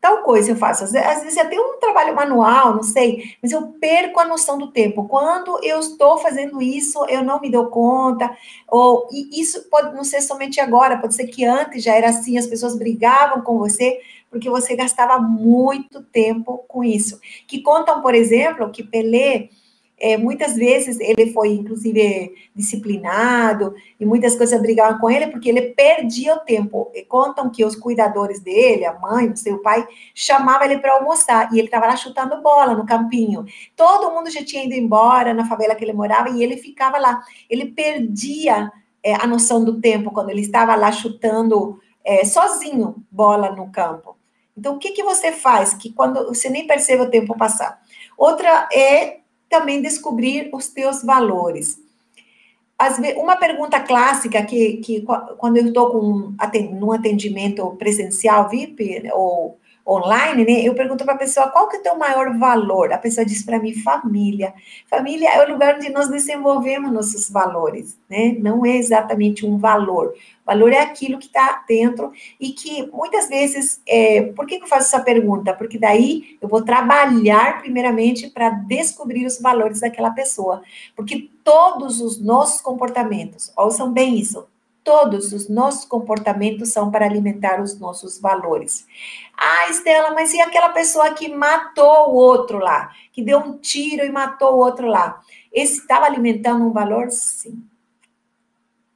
[0.00, 0.84] tal coisa eu faço.
[0.84, 0.92] Às
[1.22, 5.08] vezes até um trabalho manual, não sei, mas eu perco a noção do tempo.
[5.08, 8.36] Quando eu estou fazendo isso, eu não me dou conta.
[8.68, 12.38] Ou e isso pode não ser somente agora, pode ser que antes já era assim,
[12.38, 17.18] as pessoas brigavam com você porque você gastava muito tempo com isso.
[17.46, 19.48] Que contam, por exemplo, que Pelé
[19.98, 25.70] é, muitas vezes ele foi, inclusive, disciplinado e muitas coisas brigavam com ele porque ele
[25.70, 26.90] perdia o tempo.
[26.94, 31.50] E contam que os cuidadores dele, a mãe, o seu pai, chamavam ele para almoçar
[31.52, 33.46] e ele estava lá chutando bola no campinho.
[33.74, 37.22] Todo mundo já tinha ido embora na favela que ele morava e ele ficava lá.
[37.48, 38.70] Ele perdia
[39.02, 44.14] é, a noção do tempo quando ele estava lá chutando é, sozinho bola no campo.
[44.56, 47.80] Então, o que, que você faz que quando você nem percebe o tempo passar?
[48.16, 51.78] Outra é também descobrir os teus valores.
[53.16, 55.04] uma pergunta clássica que, que
[55.38, 56.34] quando eu estou com
[56.74, 60.60] num atendimento presencial VIP ou online, né?
[60.62, 62.92] Eu pergunto para a pessoa qual que é o teu maior valor.
[62.92, 64.52] A pessoa diz para mim família.
[64.90, 68.36] Família é o lugar onde nós desenvolvemos nossos valores, né?
[68.40, 70.12] Não é exatamente um valor.
[70.44, 74.94] Valor é aquilo que está dentro e que muitas vezes, é, por que, eu faço
[74.94, 75.54] essa pergunta?
[75.54, 80.62] Porque daí eu vou trabalhar primeiramente para descobrir os valores daquela pessoa.
[80.96, 84.46] Porque todos os nossos comportamentos, ouçam bem isso,
[84.86, 88.86] Todos os nossos comportamentos são para alimentar os nossos valores.
[89.36, 92.92] Ah, Estela, mas e aquela pessoa que matou o outro lá?
[93.12, 95.20] Que deu um tiro e matou o outro lá?
[95.52, 97.10] Esse estava alimentando um valor?
[97.10, 97.64] Sim.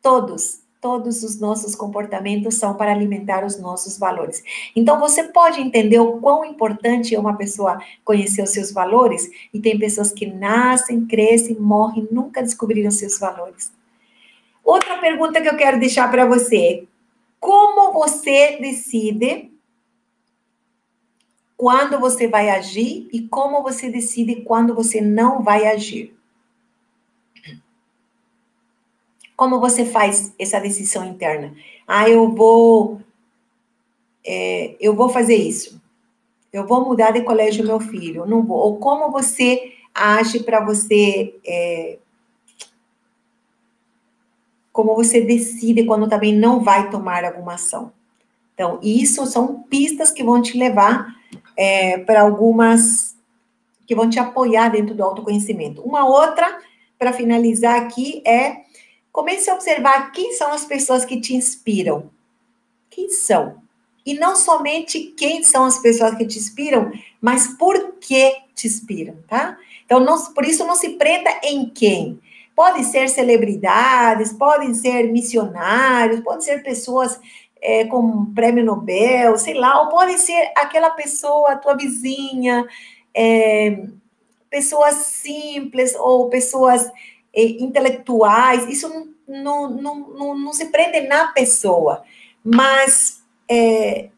[0.01, 4.45] Todos, todos os nossos comportamentos são para alimentar os nossos valores.
[4.76, 9.28] Então, você pode entender o quão importante é uma pessoa conhecer os seus valores?
[9.53, 13.72] E tem pessoas que nascem, crescem, morrem, nunca descobriram seus valores.
[14.65, 16.87] Outra pergunta que eu quero deixar para você:
[17.39, 19.51] como você decide
[21.57, 26.17] quando você vai agir e como você decide quando você não vai agir?
[29.37, 31.55] Como você faz essa decisão interna?
[31.87, 33.01] Ah, eu vou,
[34.25, 35.81] é, eu vou fazer isso.
[36.53, 38.27] Eu vou mudar de colégio meu filho.
[38.27, 38.59] Não vou.
[38.59, 41.99] Ou como você age para você é,
[44.81, 47.93] como você decide quando também não vai tomar alguma ação.
[48.55, 51.07] Então, isso são pistas que vão te levar
[51.55, 53.14] é, para algumas,
[53.87, 55.83] que vão te apoiar dentro do autoconhecimento.
[55.83, 56.59] Uma outra,
[56.99, 58.62] para finalizar aqui, é
[59.12, 62.11] comece a observar quem são as pessoas que te inspiram.
[62.89, 63.57] Quem são?
[64.07, 69.16] E não somente quem são as pessoas que te inspiram, mas por que te inspiram,
[69.28, 69.59] tá?
[69.85, 72.18] Então, não, por isso não se prenda em quem,
[72.61, 77.19] Podem ser celebridades, podem ser missionários, podem ser pessoas
[77.59, 82.69] é, com prêmio Nobel, sei lá, ou podem ser aquela pessoa, tua vizinha,
[83.15, 83.83] é,
[84.51, 86.85] pessoas simples ou pessoas
[87.33, 88.69] é, intelectuais.
[88.69, 88.91] Isso
[89.27, 92.03] não, não, não, não, se prende na pessoa,
[92.45, 94.11] mas é,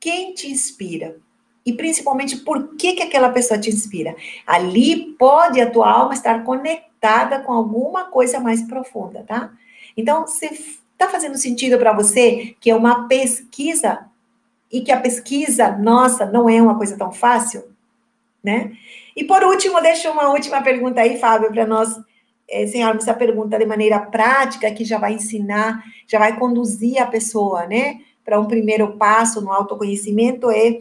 [0.00, 1.18] quem te inspira?
[1.64, 4.16] E principalmente por que, que aquela pessoa te inspira?
[4.46, 9.52] Ali pode a tua alma estar conectada com alguma coisa mais profunda, tá?
[9.96, 14.06] Então, se está fazendo sentido para você que é uma pesquisa
[14.70, 17.64] e que a pesquisa, nossa, não é uma coisa tão fácil,
[18.42, 18.72] né?
[19.16, 21.94] E por último, deixa uma última pergunta aí, Fábio, para nós
[22.48, 27.06] é, ensinarmos essa pergunta de maneira prática, que já vai ensinar, já vai conduzir a
[27.06, 30.78] pessoa, né, para um primeiro passo no autoconhecimento, é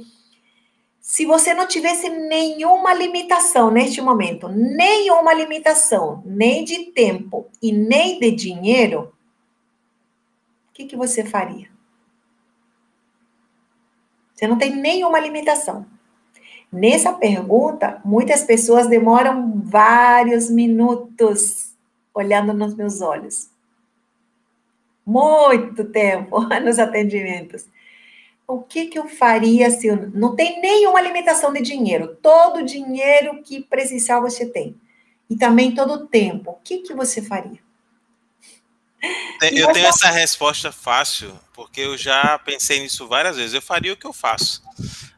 [1.09, 8.19] se você não tivesse nenhuma limitação neste momento, nenhuma limitação, nem de tempo e nem
[8.19, 9.11] de dinheiro,
[10.69, 11.67] o que, que você faria?
[14.35, 15.83] Você não tem nenhuma limitação.
[16.71, 21.73] Nessa pergunta, muitas pessoas demoram vários minutos
[22.13, 23.49] olhando nos meus olhos.
[25.03, 27.65] Muito tempo nos atendimentos
[28.49, 32.65] o que, que eu faria se eu não tem nenhuma limitação de dinheiro, todo o
[32.65, 34.75] dinheiro que presencial você tem.
[35.29, 37.59] E também todo o tempo, o que, que você faria?
[39.41, 43.53] Eu tenho essa resposta fácil, porque eu já pensei nisso várias vezes.
[43.53, 44.61] Eu faria o que eu faço.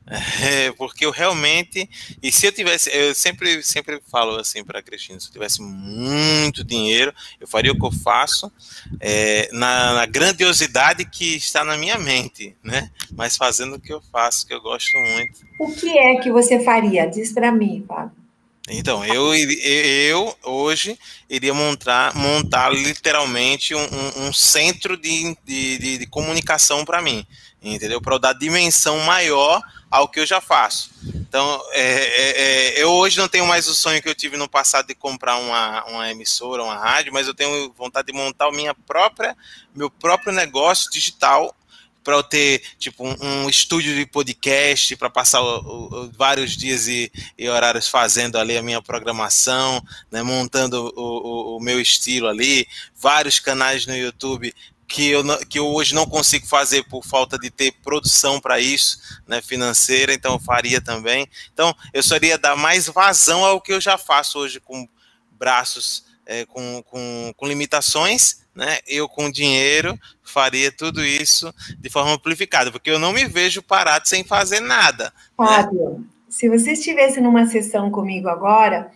[0.44, 1.90] É, porque eu realmente.
[2.22, 2.90] E se eu tivesse.
[2.94, 7.72] Eu sempre, sempre falo assim para a Cristina: se eu tivesse muito dinheiro, eu faria
[7.72, 8.52] o que eu faço
[9.00, 12.92] é, na, na, grandiosidade que está na minha mente, né?
[13.16, 15.46] Mas fazendo o que eu faço, que eu gosto muito.
[15.58, 17.06] O que é que você faria?
[17.06, 18.21] Diz para mim, Fábio.
[18.70, 20.98] Então, eu, eu hoje
[21.30, 27.26] iria montar, montar literalmente um, um, centro de, de, de comunicação para mim,
[27.62, 28.00] entendeu?
[28.00, 30.92] Para dar dimensão maior ao que eu já faço.
[31.04, 32.42] Então, é, é,
[32.78, 35.38] é, eu hoje não tenho mais o sonho que eu tive no passado de comprar
[35.38, 39.36] uma, uma emissora, uma rádio, mas eu tenho vontade de montar minha própria,
[39.76, 41.56] meu próprio negócio digital
[42.04, 46.88] para eu ter tipo um, um, estúdio de podcast para passar o, o, vários dias
[46.88, 52.68] e, e, horários fazendo ali a minha programação, né, montando o, o, meu estilo ali,
[52.96, 54.54] vários canais no YouTube
[54.88, 59.00] que eu, que eu hoje não consigo fazer por falta de ter produção para isso,
[59.26, 61.28] né, financeira, então eu faria também.
[61.54, 64.88] Então eu só iria dar mais vazão ao que eu já faço hoje com
[65.32, 72.14] braços é, com, com, com limitações né, eu com dinheiro faria tudo isso de forma
[72.14, 75.06] amplificada, porque eu não me vejo parado sem fazer nada.
[75.06, 75.12] Né?
[75.36, 76.06] Fábio, né?
[76.30, 78.92] se você estivesse numa sessão comigo agora,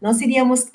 [0.00, 0.66] nós iríamos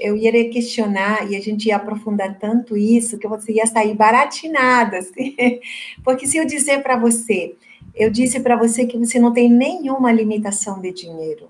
[0.00, 4.98] eu iria questionar e a gente ia aprofundar tanto isso que você ia sair baratinada,
[4.98, 5.36] assim.
[6.02, 7.54] porque se eu dizer para você,
[7.94, 11.48] eu disse para você que você não tem nenhuma limitação de dinheiro.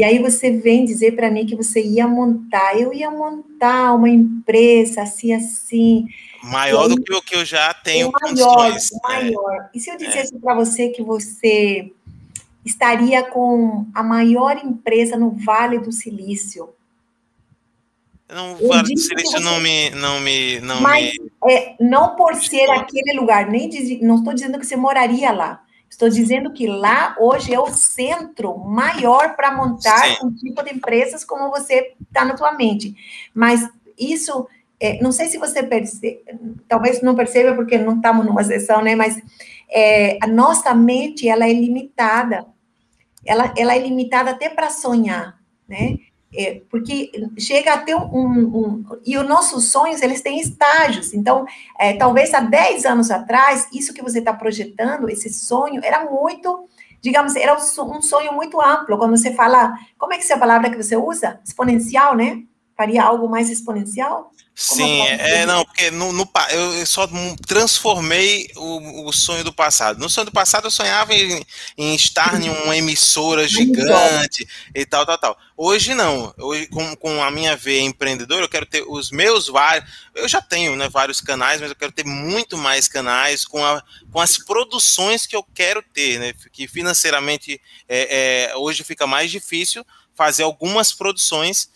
[0.00, 4.08] E aí você vem dizer para mim que você ia montar, eu ia montar uma
[4.08, 6.06] empresa assim, assim.
[6.42, 8.10] Maior do que o que eu já tenho.
[8.10, 8.78] Maior, né?
[9.02, 9.68] maior.
[9.74, 10.38] E se eu dissesse é.
[10.38, 11.92] para você que você
[12.64, 16.70] estaria com a maior empresa no Vale do Silício?
[18.26, 19.44] Não, o Vale do Silício você...
[19.44, 21.52] não me, não me, não Mas, me...
[21.52, 25.62] É, não por ser aquele lugar, nem diz, não estou dizendo que você moraria lá.
[25.90, 30.26] Estou dizendo que lá hoje é o centro maior para montar Sim.
[30.26, 32.94] um tipo de empresas como você está na tua mente.
[33.34, 33.68] Mas
[33.98, 34.46] isso,
[34.78, 36.22] é, não sei se você percebe,
[36.68, 38.94] talvez não perceba porque não estamos numa sessão, né?
[38.94, 39.20] Mas
[39.68, 42.46] é, a nossa mente ela é limitada.
[43.26, 45.38] Ela, ela é limitada até para sonhar,
[45.68, 45.98] né?
[46.32, 51.12] É, porque chega a ter um, um, E os nossos sonhos, eles têm estágios.
[51.12, 51.44] Então,
[51.78, 56.68] é, talvez há 10 anos atrás, isso que você está projetando, esse sonho, era muito,
[57.00, 58.96] digamos, era um sonho muito amplo.
[58.96, 61.40] Quando você fala, como é que é a palavra que você usa?
[61.44, 62.44] Exponencial, né?
[62.76, 64.30] Faria algo mais exponencial?
[64.62, 67.08] Sim, é, não, porque no, no, eu só
[67.46, 69.98] transformei o, o, sonho do passado.
[69.98, 71.42] No sonho do passado eu sonhava em,
[71.78, 75.38] em estar em uma emissora gigante e tal, tal, tal.
[75.56, 76.34] Hoje não.
[76.36, 79.90] Hoje, com, com a minha veia empreendedora, eu quero ter os meus vários.
[80.14, 83.82] Eu já tenho né, vários canais, mas eu quero ter muito mais canais com, a,
[84.12, 86.34] com as produções que eu quero ter, né?
[86.52, 87.58] Que financeiramente
[87.88, 91.70] é, é, hoje fica mais difícil fazer algumas produções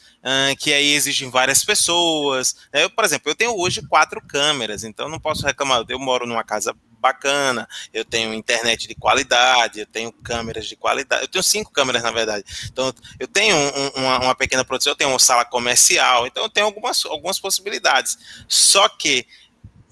[0.58, 2.56] que aí exigem várias pessoas.
[2.72, 5.84] Eu, por exemplo, eu tenho hoje quatro câmeras, então não posso reclamar.
[5.88, 11.24] Eu moro numa casa bacana, eu tenho internet de qualidade, eu tenho câmeras de qualidade,
[11.24, 12.44] eu tenho cinco câmeras na verdade.
[12.64, 16.48] Então eu tenho um, uma, uma, pequena produção, eu tenho uma sala comercial, então eu
[16.48, 18.16] tenho algumas, algumas possibilidades.
[18.48, 19.26] Só que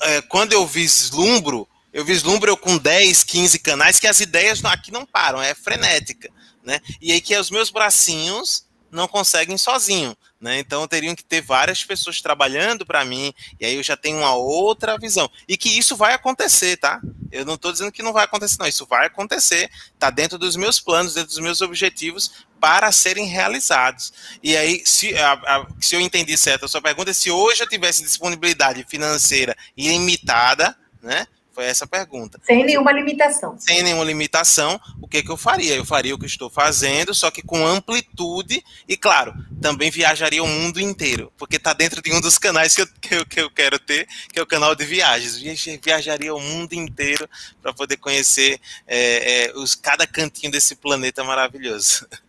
[0.00, 4.90] é, quando eu vislumbro, eu vislumbro eu com 10, 15 canais que as ideias aqui
[4.90, 6.30] não param, é frenética
[6.62, 6.80] né?
[7.00, 10.58] E aí que os meus bracinhos não conseguem sozinho, né?
[10.58, 14.34] Então teriam que ter várias pessoas trabalhando para mim, e aí eu já tenho uma
[14.34, 15.28] outra visão.
[15.48, 17.00] E que isso vai acontecer, tá?
[17.32, 18.66] Eu não estou dizendo que não vai acontecer, não.
[18.66, 24.12] Isso vai acontecer, tá dentro dos meus planos, dentro dos meus objetivos para serem realizados.
[24.42, 27.68] E aí, se, a, a, se eu entendi certo a sua pergunta, se hoje eu
[27.68, 31.26] tivesse disponibilidade financeira ilimitada, né?
[31.62, 32.40] Foi essa a pergunta.
[32.44, 33.56] Sem nenhuma limitação.
[33.56, 35.76] Sem nenhuma limitação, o que, que eu faria?
[35.76, 40.48] Eu faria o que estou fazendo, só que com amplitude e, claro, também viajaria o
[40.48, 43.48] mundo inteiro, porque está dentro de um dos canais que eu, que eu, que eu
[43.48, 45.36] quero ter, que é o canal de viagens.
[45.80, 47.30] Viajaria o mundo inteiro
[47.62, 52.08] para poder conhecer é, é, os, cada cantinho desse planeta maravilhoso.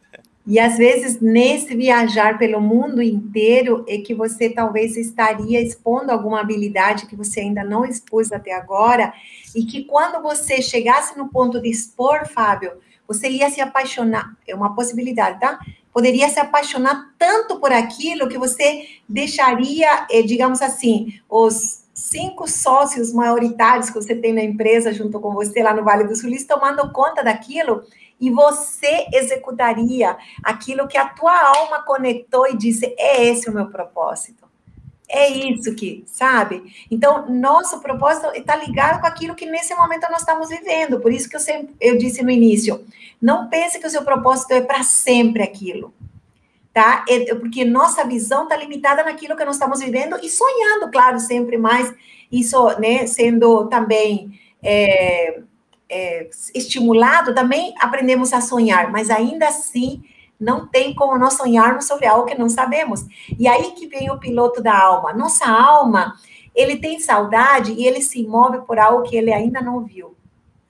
[0.46, 6.42] E às vezes, nesse viajar pelo mundo inteiro, é que você talvez estaria expondo alguma
[6.42, 9.14] habilidade que você ainda não expôs até agora,
[9.56, 12.74] e que quando você chegasse no ponto de expor, Fábio,
[13.08, 15.60] você ia se apaixonar, é uma possibilidade, tá?
[15.94, 23.14] Poderia se apaixonar tanto por aquilo que você deixaria, eh, digamos assim, os cinco sócios
[23.14, 26.92] maioritários que você tem na empresa junto com você lá no Vale do Sul, tomando
[26.92, 27.84] conta daquilo
[28.20, 33.68] e você executaria aquilo que a tua alma conectou e disse: é esse o meu
[33.68, 34.44] propósito.
[35.10, 36.64] É isso que, sabe?
[36.90, 41.00] Então, nosso propósito está ligado com aquilo que nesse momento nós estamos vivendo.
[41.00, 42.84] Por isso que eu sempre eu disse no início:
[43.22, 45.94] não pense que o seu propósito é para sempre aquilo.
[46.74, 47.06] Tá?
[47.08, 51.58] É, porque nossa visão está limitada naquilo que nós estamos vivendo e sonhando, claro, sempre
[51.58, 51.94] mais.
[52.32, 55.42] Isso, né, sendo também é,
[55.94, 60.02] é, estimulado, também aprendemos a sonhar, mas ainda assim
[60.40, 63.06] Não tem como nós sonharmos sobre algo que não sabemos.
[63.40, 65.14] E aí que vem o piloto da alma.
[65.14, 66.16] Nossa alma,
[66.54, 70.16] ele tem saudade e ele se move por algo que ele ainda não viu.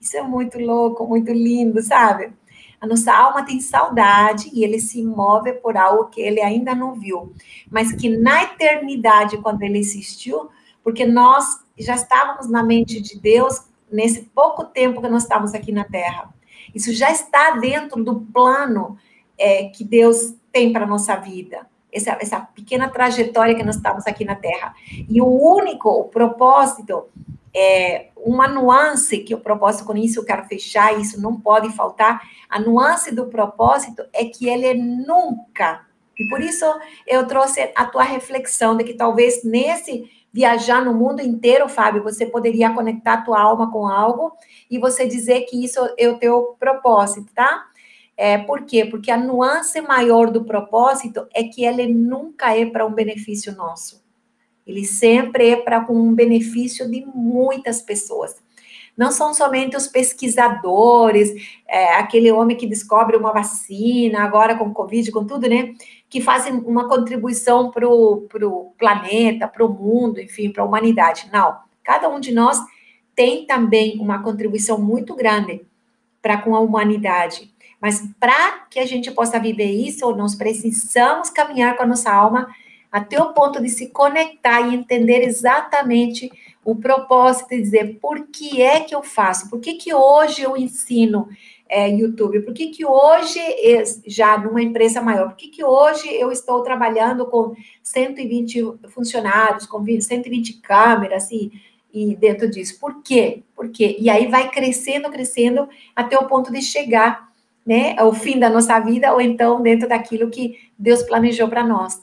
[0.00, 2.32] Isso é muito louco, muito lindo, sabe?
[2.80, 6.94] A nossa alma tem saudade e ele se move por algo que ele ainda não
[6.94, 7.32] viu,
[7.70, 10.50] mas que na eternidade, quando ele existiu,
[10.82, 11.44] porque nós
[11.78, 13.62] já estávamos na mente de Deus
[13.94, 16.34] nesse pouco tempo que nós estávamos aqui na Terra.
[16.74, 18.98] Isso já está dentro do plano
[19.38, 21.66] é, que Deus tem para a nossa vida.
[21.92, 24.74] Essa, essa pequena trajetória que nós estamos aqui na Terra.
[25.08, 27.04] E o único o propósito
[27.54, 32.20] é, uma nuance que o propósito com isso eu quero fechar, isso não pode faltar.
[32.48, 35.86] A nuance do propósito é que ele é nunca.
[36.18, 36.64] E por isso
[37.06, 42.26] eu trouxe a tua reflexão de que talvez nesse viajar no mundo inteiro, Fábio, você
[42.26, 44.32] poderia conectar tua alma com algo
[44.68, 47.66] e você dizer que isso é o teu propósito, tá?
[48.16, 48.84] É, por quê?
[48.84, 54.02] Porque a nuance maior do propósito é que ele nunca é para um benefício nosso.
[54.66, 58.42] Ele sempre é para um benefício de muitas pessoas.
[58.96, 61.30] Não são somente os pesquisadores,
[61.68, 65.74] é, aquele homem que descobre uma vacina, agora com Covid, com tudo, né?
[66.14, 71.28] Que fazem uma contribuição para o planeta, para o mundo, enfim, para a humanidade.
[71.32, 71.56] Não.
[71.82, 72.56] Cada um de nós
[73.16, 75.66] tem também uma contribuição muito grande
[76.22, 77.52] para com a humanidade.
[77.80, 82.46] Mas para que a gente possa viver isso, nós precisamos caminhar com a nossa alma
[82.92, 86.30] até o ponto de se conectar e entender exatamente
[86.64, 90.56] o propósito e dizer por que é que eu faço, por que, que hoje eu
[90.56, 91.28] ensino
[91.74, 93.40] é, YouTube, por que, que hoje,
[94.06, 97.52] já numa empresa maior, por que, que hoje eu estou trabalhando com
[97.82, 101.50] 120 funcionários, com 120 câmeras e,
[101.92, 102.78] e dentro disso.
[102.78, 103.42] Por quê?
[103.56, 103.96] Por quê?
[103.98, 107.28] E aí vai crescendo, crescendo até o ponto de chegar
[107.66, 112.00] né, ao fim da nossa vida, ou então dentro daquilo que Deus planejou para nós.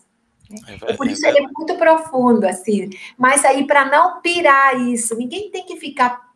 [0.85, 2.89] É, por isso ele é muito profundo, assim.
[3.17, 6.30] Mas aí, para não pirar isso, ninguém tem que ficar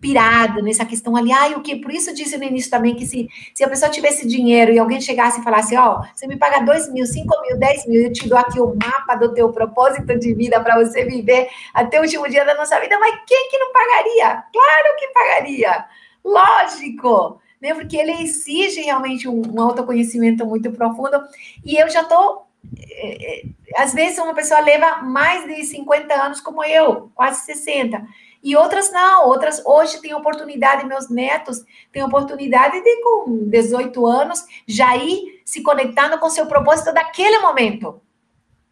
[0.00, 1.32] pirado nessa questão ali.
[1.32, 1.76] Ah, o que?
[1.76, 5.00] Por isso disse no início também que se, se a pessoa tivesse dinheiro e alguém
[5.00, 8.12] chegasse e falasse, ó, oh, você me paga 2 mil, 5 mil, 10 mil, eu
[8.12, 12.02] te dou aqui o mapa do teu propósito de vida para você viver até o
[12.02, 14.44] último dia da nossa vida, mas quem que não pagaria?
[14.52, 15.84] Claro que pagaria.
[16.24, 17.40] Lógico.
[17.60, 17.74] Né?
[17.74, 21.22] Porque ele exige realmente um, um autoconhecimento muito profundo.
[21.64, 22.44] E eu já estou
[22.90, 23.44] é, é,
[23.76, 28.06] às vezes uma pessoa leva mais de 50 anos como eu, quase 60.
[28.44, 34.44] E outras não, outras hoje têm oportunidade, meus netos têm oportunidade de com 18 anos
[34.68, 38.02] já ir se conectando com seu propósito daquele momento.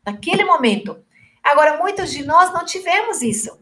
[0.04, 1.02] Daquele momento.
[1.42, 3.58] Agora, muitos de nós não tivemos isso.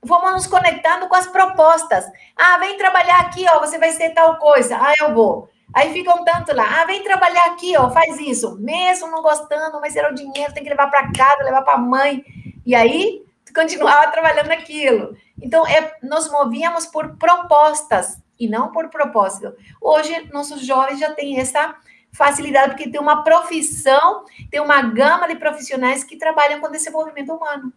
[0.00, 2.04] Vamos nos conectando com as propostas.
[2.36, 4.78] Ah, vem trabalhar aqui, ó, você vai ser tal coisa.
[4.80, 5.50] Ah, eu vou.
[5.74, 8.56] Aí ficam tanto lá, ah, vem trabalhar aqui, ó, faz isso.
[8.60, 11.78] Mesmo não gostando, mas era o dinheiro, tem que levar para casa, levar para a
[11.78, 12.24] mãe.
[12.64, 15.16] E aí, continuava trabalhando aquilo.
[15.40, 19.54] Então, é, nós movíamos por propostas e não por propósito.
[19.80, 21.74] Hoje, nossos jovens já têm essa
[22.12, 27.72] facilidade, porque tem uma profissão, tem uma gama de profissionais que trabalham com desenvolvimento humano.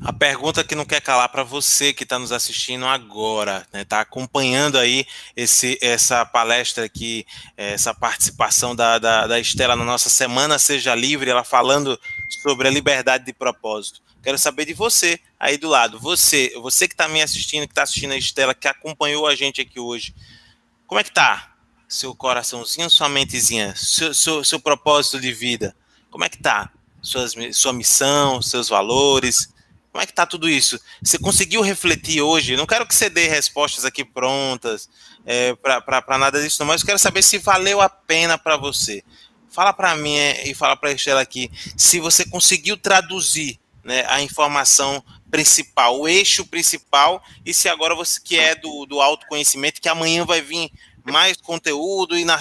[0.00, 3.84] A pergunta que não quer calar para você que está nos assistindo agora, está né,
[3.84, 5.04] tá acompanhando aí
[5.36, 7.26] esse, essa palestra aqui,
[7.56, 11.98] essa participação da, da, da Estela na nossa Semana Seja Livre, ela falando
[12.42, 14.00] sobre a liberdade de propósito.
[14.22, 15.98] Quero saber de você aí do lado.
[15.98, 19.60] Você, você que está me assistindo, que está assistindo a Estela, que acompanhou a gente
[19.60, 20.14] aqui hoje.
[20.86, 21.56] Como é que tá?
[21.88, 25.74] Seu coraçãozinho, sua mentezinha, seu, seu, seu propósito de vida.
[26.08, 26.70] Como é que tá?
[27.52, 29.48] Sua missão, seus valores,
[29.98, 30.78] como é que tá tudo isso?
[31.02, 32.56] Você conseguiu refletir hoje?
[32.56, 34.88] Não quero que você dê respostas aqui prontas
[35.26, 39.02] é, para nada disso, mas eu quero saber se valeu a pena para você.
[39.50, 44.04] Fala para mim é, e fala para a Estela aqui se você conseguiu traduzir né,
[44.08, 49.80] a informação principal, o eixo principal, e se agora você que é do, do autoconhecimento,
[49.80, 50.70] que amanhã vai vir
[51.08, 52.40] mais conteúdo e na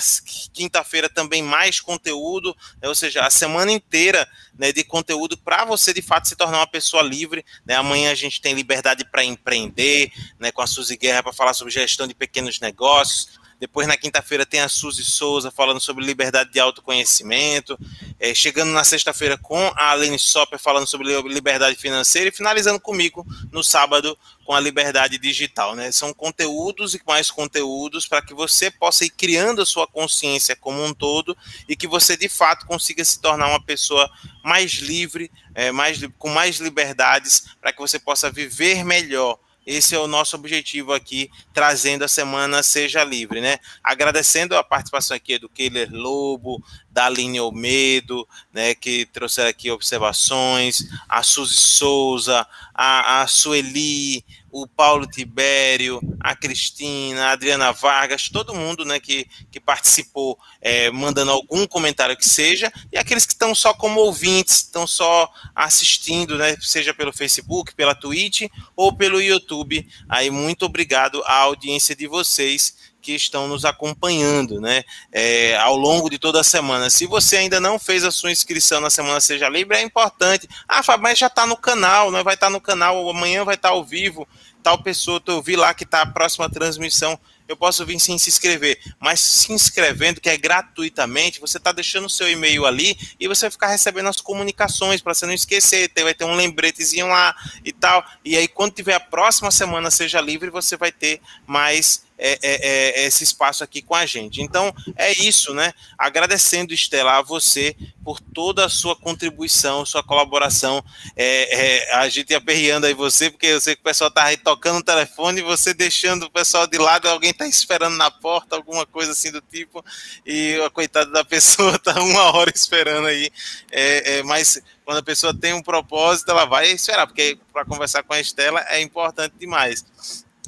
[0.54, 5.94] quinta-feira também mais conteúdo, né, ou seja, a semana inteira né, de conteúdo para você
[5.94, 7.46] de fato se tornar uma pessoa livre.
[7.66, 7.76] Né?
[7.76, 11.74] Amanhã a gente tem liberdade para empreender, né, com a Suzy Guerra para falar sobre
[11.74, 13.40] gestão de pequenos negócios.
[13.60, 17.78] Depois, na quinta-feira, tem a Suzy Souza falando sobre liberdade de autoconhecimento.
[18.20, 22.30] É, chegando na sexta-feira com a Aline Sopper falando sobre liberdade financeira.
[22.30, 25.76] E finalizando comigo no sábado com a liberdade digital.
[25.76, 25.92] Né?
[25.92, 30.84] São conteúdos e mais conteúdos para que você possa ir criando a sua consciência como
[30.84, 31.36] um todo
[31.68, 34.10] e que você, de fato, consiga se tornar uma pessoa
[34.44, 40.00] mais livre, é, mais, com mais liberdades, para que você possa viver melhor esse é
[40.00, 43.60] o nosso objetivo aqui, trazendo a semana Seja Livre, né?
[43.84, 50.88] Agradecendo a participação aqui do Keiler Lobo, da Aline Almedo, né, que trouxeram aqui observações,
[51.08, 58.56] a Suzy Souza, a, a Sueli, o Paulo Tibério, a Cristina, a Adriana Vargas, todo
[58.56, 63.54] mundo né, que, que participou, é, mandando algum comentário que seja, e aqueles que estão
[63.54, 68.44] só como ouvintes, estão só assistindo, né, seja pelo Facebook, pela Twitch
[68.76, 69.88] ou pelo YouTube.
[70.08, 76.10] Aí, muito obrigado à audiência de vocês que estão nos acompanhando, né, é, ao longo
[76.10, 76.90] de toda a semana.
[76.90, 80.46] Se você ainda não fez a sua inscrição na Semana Seja Livre, é importante.
[80.68, 83.56] Ah, Fábio, mas já está no canal, né, vai estar tá no canal, amanhã vai
[83.56, 84.28] estar tá ao vivo,
[84.62, 87.18] tal pessoa, eu vi lá que está a próxima transmissão,
[87.48, 92.08] eu posso vir sem se inscrever, mas se inscrevendo, que é gratuitamente, você está deixando
[92.08, 95.90] o seu e-mail ali e você vai ficar recebendo as comunicações para você não esquecer,
[96.04, 100.20] vai ter um lembretezinho lá e tal, e aí quando tiver a próxima semana Seja
[100.20, 104.42] Livre, você vai ter mais é, é, é, esse espaço aqui com a gente.
[104.42, 105.74] Então, é isso, né?
[105.98, 110.84] Agradecendo, Estela, a você por toda a sua contribuição, sua colaboração.
[111.16, 114.38] É, é, a gente aperreando aí você, porque eu sei que o pessoal tá aí
[114.38, 118.86] tocando o telefone você deixando o pessoal de lado, alguém tá esperando na porta, alguma
[118.86, 119.84] coisa assim do tipo,
[120.26, 123.30] e a coitada da pessoa tá uma hora esperando aí.
[123.72, 128.14] É, mas quando a pessoa tem um propósito, ela vai esperar, porque para conversar com
[128.14, 129.86] a Estela é importante demais.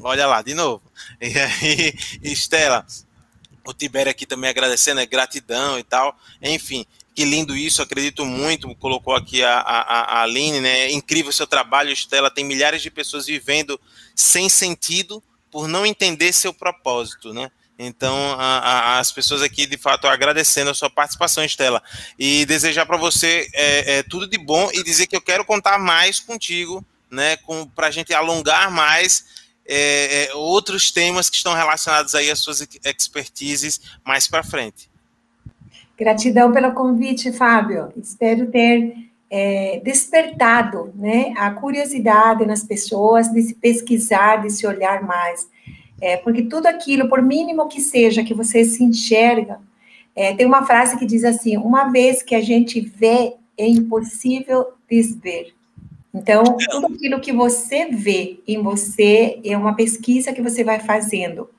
[0.01, 0.81] Olha lá, de novo.
[1.21, 1.93] E aí,
[2.23, 2.85] Estela,
[3.65, 6.17] o Tibério aqui também agradecendo, é gratidão e tal.
[6.41, 6.85] Enfim,
[7.15, 8.73] que lindo isso, acredito muito.
[8.75, 10.85] Colocou aqui a, a, a Aline, né?
[10.85, 12.31] É incrível seu trabalho, Estela.
[12.31, 13.79] Tem milhares de pessoas vivendo
[14.15, 15.21] sem sentido
[15.51, 17.51] por não entender seu propósito, né?
[17.77, 21.81] Então, a, a, as pessoas aqui, de fato, agradecendo a sua participação, Estela.
[22.17, 25.79] E desejar para você é, é, tudo de bom e dizer que eu quero contar
[25.79, 27.37] mais contigo, né?
[27.73, 29.38] Para a gente alongar mais
[29.71, 34.89] é, é, outros temas que estão relacionados aí às suas expertises mais para frente.
[35.97, 37.93] Gratidão pelo convite, Fábio.
[37.95, 38.95] Espero ter
[39.29, 45.47] é, despertado né, a curiosidade nas pessoas de se pesquisar, de se olhar mais.
[46.01, 49.59] É, porque tudo aquilo, por mínimo que seja, que você se enxerga,
[50.15, 54.65] é, tem uma frase que diz assim: uma vez que a gente vê, é impossível
[54.89, 55.53] desver.
[56.13, 61.49] Então, tudo aquilo que você vê em você é uma pesquisa que você vai fazendo,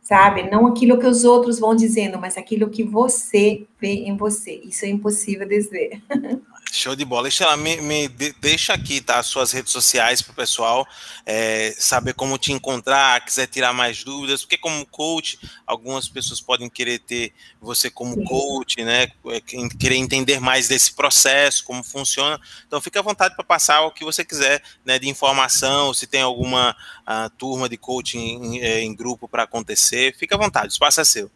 [0.00, 0.50] sabe?
[0.50, 4.60] Não aquilo que os outros vão dizendo, mas aquilo que você vê em você.
[4.64, 6.02] Isso é impossível desver.
[6.70, 7.24] Show de bola.
[7.24, 9.18] Deixa, me, me deixa aqui, tá?
[9.18, 10.86] As suas redes sociais para o pessoal
[11.24, 16.68] é, saber como te encontrar, quiser tirar mais dúvidas, porque como coach, algumas pessoas podem
[16.68, 18.24] querer ter você como Sim.
[18.24, 19.08] coach, né?
[19.26, 19.40] É,
[19.78, 22.38] querer entender mais desse processo, como funciona.
[22.66, 24.98] Então fique à vontade para passar o que você quiser, né?
[24.98, 26.76] De informação, se tem alguma
[27.06, 31.00] uh, turma de coaching em, é, em grupo para acontecer, fique à vontade, o espaço
[31.00, 31.30] é seu.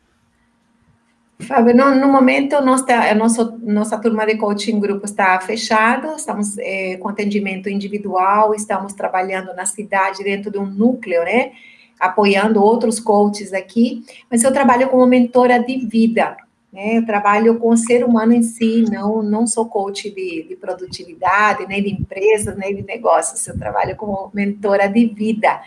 [1.42, 6.96] Fábio, no, no momento, nossa, nosso, nossa turma de coaching grupo está fechada, estamos é,
[6.96, 11.52] com atendimento individual, estamos trabalhando na cidade dentro de um núcleo, né?
[11.98, 16.36] Apoiando outros coaches aqui, mas eu trabalho como mentora de vida,
[16.72, 16.98] né?
[16.98, 21.66] Eu trabalho com o ser humano em si, não, não sou coach de, de produtividade,
[21.66, 25.60] nem de empresas, nem de negócios, eu trabalho como mentora de vida.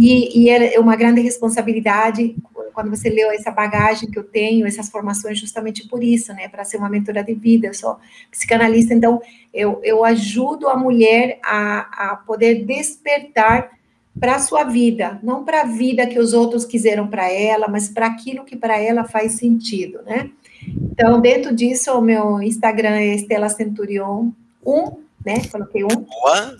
[0.00, 2.34] E, e é uma grande responsabilidade
[2.72, 6.48] quando você leu essa bagagem que eu tenho, essas formações, justamente por isso, né?
[6.48, 7.98] Para ser uma mentora de vida, eu sou
[8.30, 9.20] psicanalista, então
[9.52, 13.72] eu, eu ajudo a mulher a, a poder despertar
[14.18, 17.90] para a sua vida, não para a vida que os outros quiseram para ela, mas
[17.90, 20.30] para aquilo que para ela faz sentido, né?
[20.66, 24.30] Então, dentro disso, o meu Instagram é Estela Centurion
[24.64, 24.96] 1,
[25.26, 25.46] né?
[25.52, 25.88] Coloquei um.
[25.88, 26.56] Boa.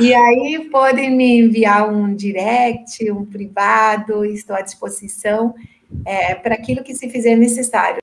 [0.00, 5.54] E aí podem me enviar um direct, um privado, estou à disposição
[6.04, 8.00] é, para aquilo que se fizer necessário.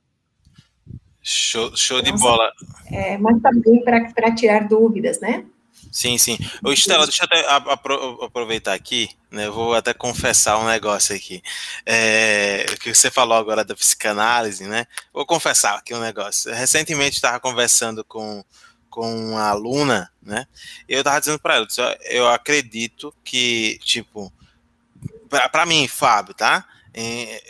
[1.22, 2.52] Show, show de bola.
[2.92, 5.44] É, mas também para tirar dúvidas, né?
[5.90, 6.38] Sim, sim.
[6.62, 9.46] Ô, Estela, deixa eu até aproveitar aqui, né?
[9.46, 11.42] Eu vou até confessar um negócio aqui.
[11.86, 14.86] É, que você falou agora da psicanálise, né?
[15.12, 16.52] Vou confessar aqui um negócio.
[16.52, 18.44] Recentemente estava conversando com
[18.96, 20.46] com uma aluna, né?
[20.88, 21.66] Eu tava dizendo para ela,
[22.06, 24.32] eu acredito que, tipo,
[25.28, 26.64] para mim, Fábio, tá?
[26.94, 27.42] É,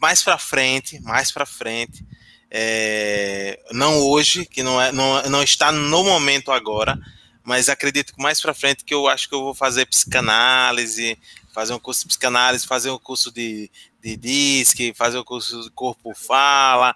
[0.00, 2.02] mais para frente, mais para frente,
[2.50, 6.98] é, não hoje, que não, é, não, não está no momento agora,
[7.42, 11.18] mas acredito que mais para frente que eu acho que eu vou fazer psicanálise,
[11.52, 13.70] fazer um curso de psicanálise, fazer um curso de,
[14.02, 16.94] de DISC, fazer um curso de corpo fala,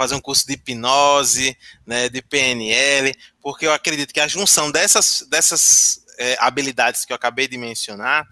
[0.00, 1.54] fazer um curso de hipnose,
[1.86, 7.16] né, de PNL, porque eu acredito que a junção dessas, dessas é, habilidades que eu
[7.16, 8.26] acabei de mencionar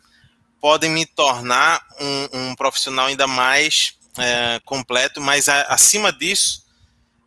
[0.60, 6.66] podem me tornar um, um profissional ainda mais é, completo, mas a, acima disso,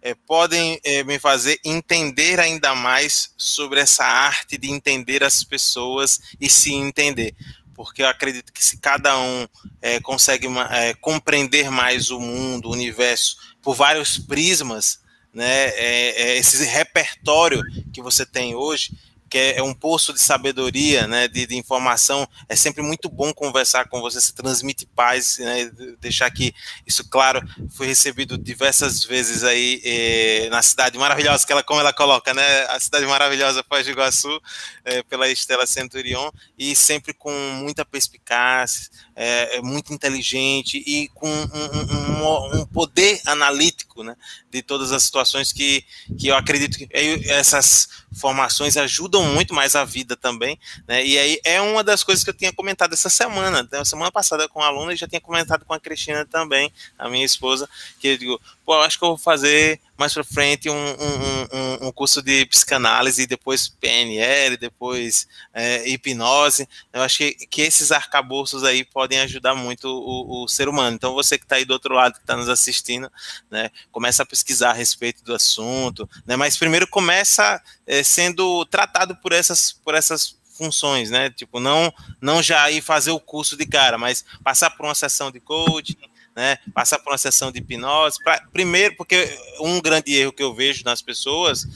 [0.02, 6.20] é, podem é, me fazer entender ainda mais sobre essa arte de entender as pessoas
[6.40, 7.36] e se entender.
[7.76, 9.48] Porque eu acredito que se cada um
[9.82, 15.01] é, consegue é, compreender mais o mundo, o universo, por vários prismas,
[15.34, 17.62] né, é, é, esse repertório
[17.94, 18.92] que você tem hoje,
[19.32, 22.28] que é, é um poço de sabedoria, né, de, de, informação.
[22.50, 25.72] É sempre muito bom conversar com você, se transmite paz, né,
[26.02, 26.54] deixar que
[26.86, 27.42] isso claro.
[27.70, 32.64] Foi recebido diversas vezes aí eh, na cidade maravilhosa, que ela, como ela coloca, né,
[32.66, 34.42] a cidade maravilhosa Foz do Iguaçu,
[34.84, 41.30] eh, pela Estela Centurion, e sempre com muita perspicácia, é, é muito inteligente e com
[41.30, 44.16] um, um, um, poder analítico né,
[44.50, 45.86] de todas as situações que,
[46.18, 46.88] que eu acredito que
[47.30, 50.60] essas formações ajudam muito mais a vida também.
[50.88, 54.12] Né, e aí é uma das coisas que eu tinha comentado essa semana, né, semana
[54.12, 57.70] passada com a aluna e já tinha comentado com a Cristina também, a minha esposa,
[58.00, 58.42] que eu digo,
[58.72, 62.46] pô, acho que eu vou fazer mais para frente um, um, um, um, curso de
[62.46, 66.70] psicanálise, depois PNL, depois é, hipnose.
[66.94, 70.96] Eu acho que, que esses arcabouços aí podem ajudar muito o, o ser humano.
[70.96, 73.12] Então, você que está aí do outro lado, que está nos assistindo,
[73.50, 79.18] né, começa a pesquisar a respeito do assunto, né, mas primeiro começa é, sendo tratado
[79.18, 81.30] por essas, por essas funções, né?
[81.30, 85.30] Tipo, não, não já ir fazer o curso de cara, mas passar por uma sessão
[85.30, 85.98] de coaching,
[86.36, 86.58] né?
[86.74, 88.18] Passar por uma sessão de hipnose.
[88.24, 91.68] Pra, primeiro, porque um grande erro que eu vejo nas pessoas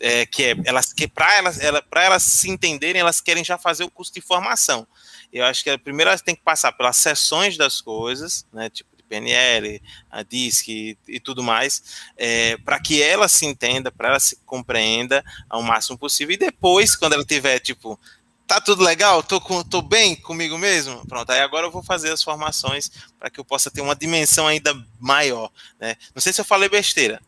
[0.00, 3.58] é que é, elas que para elas, ela, para elas se entenderem, elas querem já
[3.58, 4.86] fazer o curso de formação.
[5.32, 8.70] Eu acho que primeiro elas têm que passar pelas sessões das coisas, né?
[8.70, 11.82] Tipo PNL, a DISC e, e tudo mais,
[12.16, 16.34] é, para que ela se entenda, para ela se compreenda ao máximo possível.
[16.34, 17.98] E depois, quando ela tiver, tipo,
[18.48, 19.22] tá tudo legal?
[19.22, 21.06] Tô, com, tô bem comigo mesmo?
[21.06, 24.46] Pronto, aí agora eu vou fazer as formações para que eu possa ter uma dimensão
[24.46, 25.50] ainda maior.
[25.78, 25.94] Né?
[26.14, 27.20] Não sei se eu falei besteira.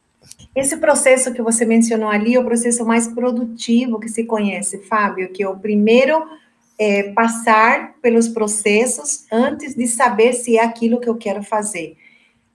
[0.56, 5.30] Esse processo que você mencionou ali é o processo mais produtivo que se conhece, Fábio,
[5.30, 6.26] que é o primeiro
[6.78, 11.96] é, passar pelos processos antes de saber se é aquilo que eu quero fazer.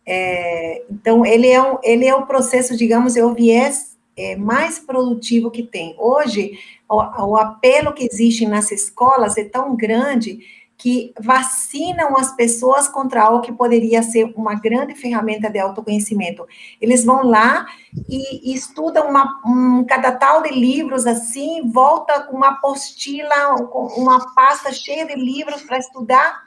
[0.08, 4.80] É, então, ele é, um, ele é o processo, digamos, é o viés é, mais
[4.80, 5.96] produtivo que tem.
[5.98, 6.60] Hoje,
[6.90, 10.40] o, o apelo que existe nas escolas é tão grande
[10.78, 16.46] que vacinam as pessoas contra algo que poderia ser uma grande ferramenta de autoconhecimento.
[16.82, 17.66] Eles vão lá
[18.10, 24.34] e, e estudam uma, um cadatal de livros assim, volta com uma apostila, com uma
[24.34, 26.45] pasta cheia de livros para estudar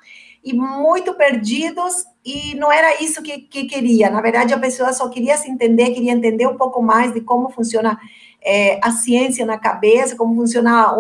[0.49, 4.09] e muito perdidos e não era isso que, que queria.
[4.09, 7.51] Na verdade, a pessoa só queria se entender, queria entender um pouco mais de como
[7.51, 7.99] funciona
[8.41, 10.91] é, a ciência na cabeça, como funciona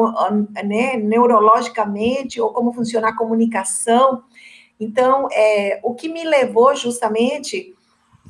[0.64, 4.22] né, neurologicamente, ou como funciona a comunicação.
[4.78, 7.74] Então, é, o que me levou justamente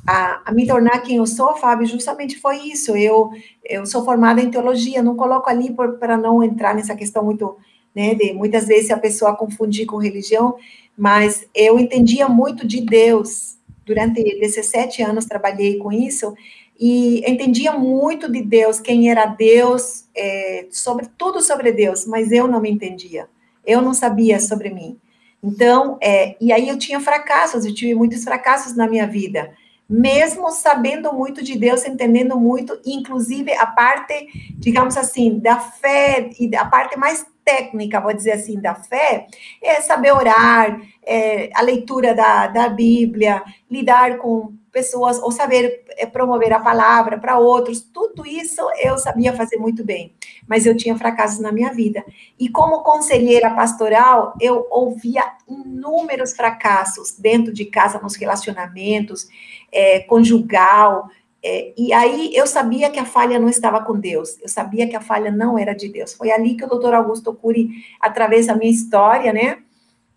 [0.07, 2.97] a, a, me tornar quem eu sou, Fábio, justamente foi isso.
[2.97, 3.31] Eu,
[3.65, 7.57] eu sou formada em teologia, não coloco ali para não entrar nessa questão muito,
[7.93, 10.55] né, de muitas vezes a pessoa confundir com religião,
[10.99, 13.57] mas eu entendia muito de Deus.
[13.87, 16.35] Durante 17 anos trabalhei com isso,
[16.79, 22.47] e entendia muito de Deus, quem era Deus, é, sobre tudo sobre Deus, mas eu
[22.47, 23.29] não me entendia,
[23.67, 24.99] eu não sabia sobre mim.
[25.43, 29.53] Então, é, e aí eu tinha fracassos, eu tive muitos fracassos na minha vida,
[29.89, 36.55] mesmo sabendo muito de Deus, entendendo muito, inclusive a parte, digamos assim, da fé e
[36.55, 39.27] a parte mais técnica, vou dizer assim, da fé,
[39.63, 46.05] é saber orar, é, a leitura da, da Bíblia, lidar com pessoas, ou saber é,
[46.05, 50.13] promover a palavra para outros, tudo isso eu sabia fazer muito bem,
[50.47, 52.05] mas eu tinha fracassos na minha vida.
[52.39, 59.27] E como conselheira pastoral, eu ouvia inúmeros fracassos dentro de casa, nos relacionamentos,
[59.73, 61.09] é, conjugal,
[61.43, 64.97] é, e aí eu sabia que a falha não estava com Deus, eu sabia que
[64.97, 66.13] a falha não era de Deus.
[66.13, 67.71] Foi ali que o doutor Augusto Cury,
[68.01, 69.59] através da minha história, né,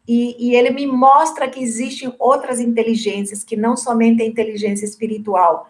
[0.08, 5.70] e, e, ele me mostra que existem outras inteligências, que não somente a inteligência espiritual.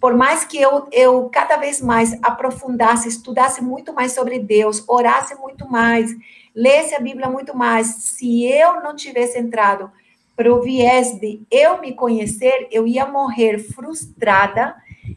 [0.00, 5.34] Por mais que eu, eu cada vez mais aprofundasse, estudasse muito mais sobre Deus, orasse
[5.36, 6.10] muito mais,
[6.54, 9.90] lesse a Bíblia muito mais, se eu não tivesse entrado
[10.36, 14.74] para o viés de eu me conhecer, eu ia morrer frustrada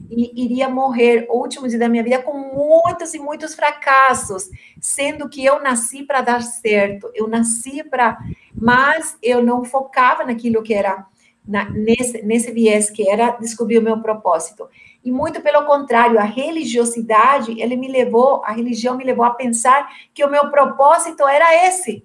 [0.10, 4.50] e iria morrer o último dia da minha vida com muitos e muitos fracassos,
[4.80, 8.18] sendo que eu nasci para dar certo, eu nasci para,
[8.54, 11.06] mas eu não focava naquilo que era
[11.48, 14.68] na, nesse, nesse viés que era descobrir o meu propósito.
[15.04, 19.88] E muito pelo contrário, a religiosidade, ele me levou, a religião me levou a pensar
[20.14, 22.04] que o meu propósito era esse.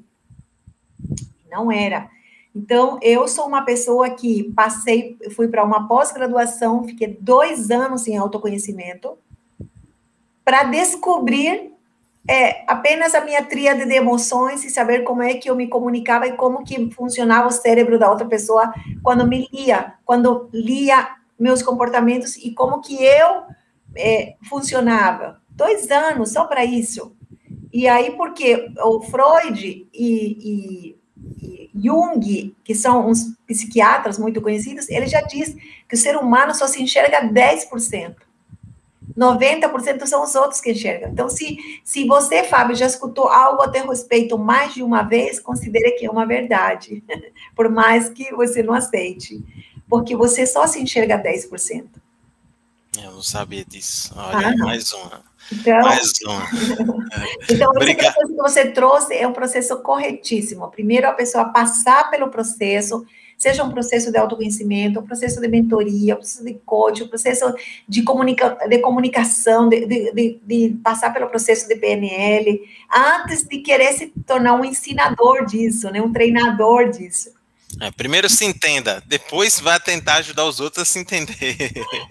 [1.51, 2.09] Não era.
[2.54, 8.16] Então, eu sou uma pessoa que passei, fui para uma pós-graduação, fiquei dois anos em
[8.16, 9.16] autoconhecimento,
[10.44, 11.72] para descobrir
[12.28, 16.26] é, apenas a minha tríade de emoções e saber como é que eu me comunicava
[16.26, 18.72] e como que funcionava o cérebro da outra pessoa
[19.02, 23.42] quando me lia, quando lia meus comportamentos e como que eu
[23.96, 25.40] é, funcionava.
[25.48, 27.16] Dois anos só para isso.
[27.72, 30.96] E aí, porque o Freud e, e,
[31.74, 35.55] Jung, que são uns psiquiatras muito conhecidos, ele já diz
[35.89, 38.15] que o ser humano só se enxerga 10%.
[39.16, 41.11] 90% são os outros que enxergam.
[41.11, 45.39] Então, se, se você, Fábio, já escutou algo a teu respeito mais de uma vez,
[45.39, 47.03] considere que é uma verdade,
[47.55, 49.43] por mais que você não aceite,
[49.89, 51.85] porque você só se enxerga 10%.
[53.03, 54.12] Eu não sabia disso.
[54.16, 55.23] Olha, ah, mais uma.
[55.52, 56.46] Então, mais uma.
[57.50, 60.70] então, esse processo que você trouxe é um processo corretíssimo.
[60.70, 63.04] Primeiro, a pessoa passar pelo processo,
[63.36, 67.54] seja um processo de autoconhecimento, um processo de mentoria, um processo de coaching, um processo
[67.86, 72.60] de, comunica de comunicação, de, de, de, de, passar pelo processo de PNL,
[72.94, 77.41] antes de querer se tornar um ensinador disso, né, um treinador disso.
[77.81, 81.57] É, primeiro se entenda, depois vá tentar ajudar os outros a se entender.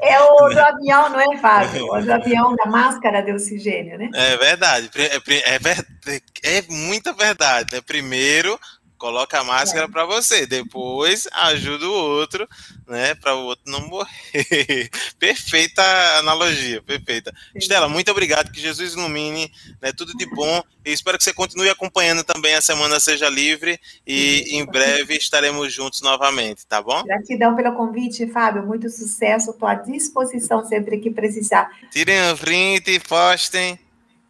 [0.01, 1.85] É o do avião, não é, Fábio?
[1.85, 4.09] O do avião da máscara de oxigênio, né?
[4.13, 7.75] É verdade, é, é, é muita verdade.
[7.75, 7.81] Né?
[7.81, 8.59] Primeiro
[9.01, 9.89] coloca a máscara é.
[9.89, 12.47] para você, depois ajuda o outro,
[12.87, 14.91] né, para o outro não morrer.
[15.17, 15.81] perfeita
[16.19, 17.33] analogia, perfeita.
[17.51, 17.57] Sim.
[17.57, 19.51] Estela, muito obrigado, que Jesus ilumine,
[19.81, 23.79] né, tudo de bom, e espero que você continue acompanhando também a Semana Seja Livre,
[24.05, 24.57] e Sim.
[24.57, 27.03] em breve estaremos juntos novamente, tá bom?
[27.03, 31.71] Gratidão pelo convite, Fábio, muito sucesso, estou à disposição sempre que precisar.
[31.89, 33.79] Tirem o print, postem,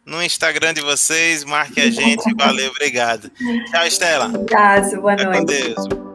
[0.04, 2.34] no Instagram de vocês, marque a gente.
[2.34, 3.30] Valeu, obrigado.
[3.70, 4.30] Tchau, Estela.
[4.46, 5.38] Tchau, boa noite.
[5.38, 6.11] Com Deus.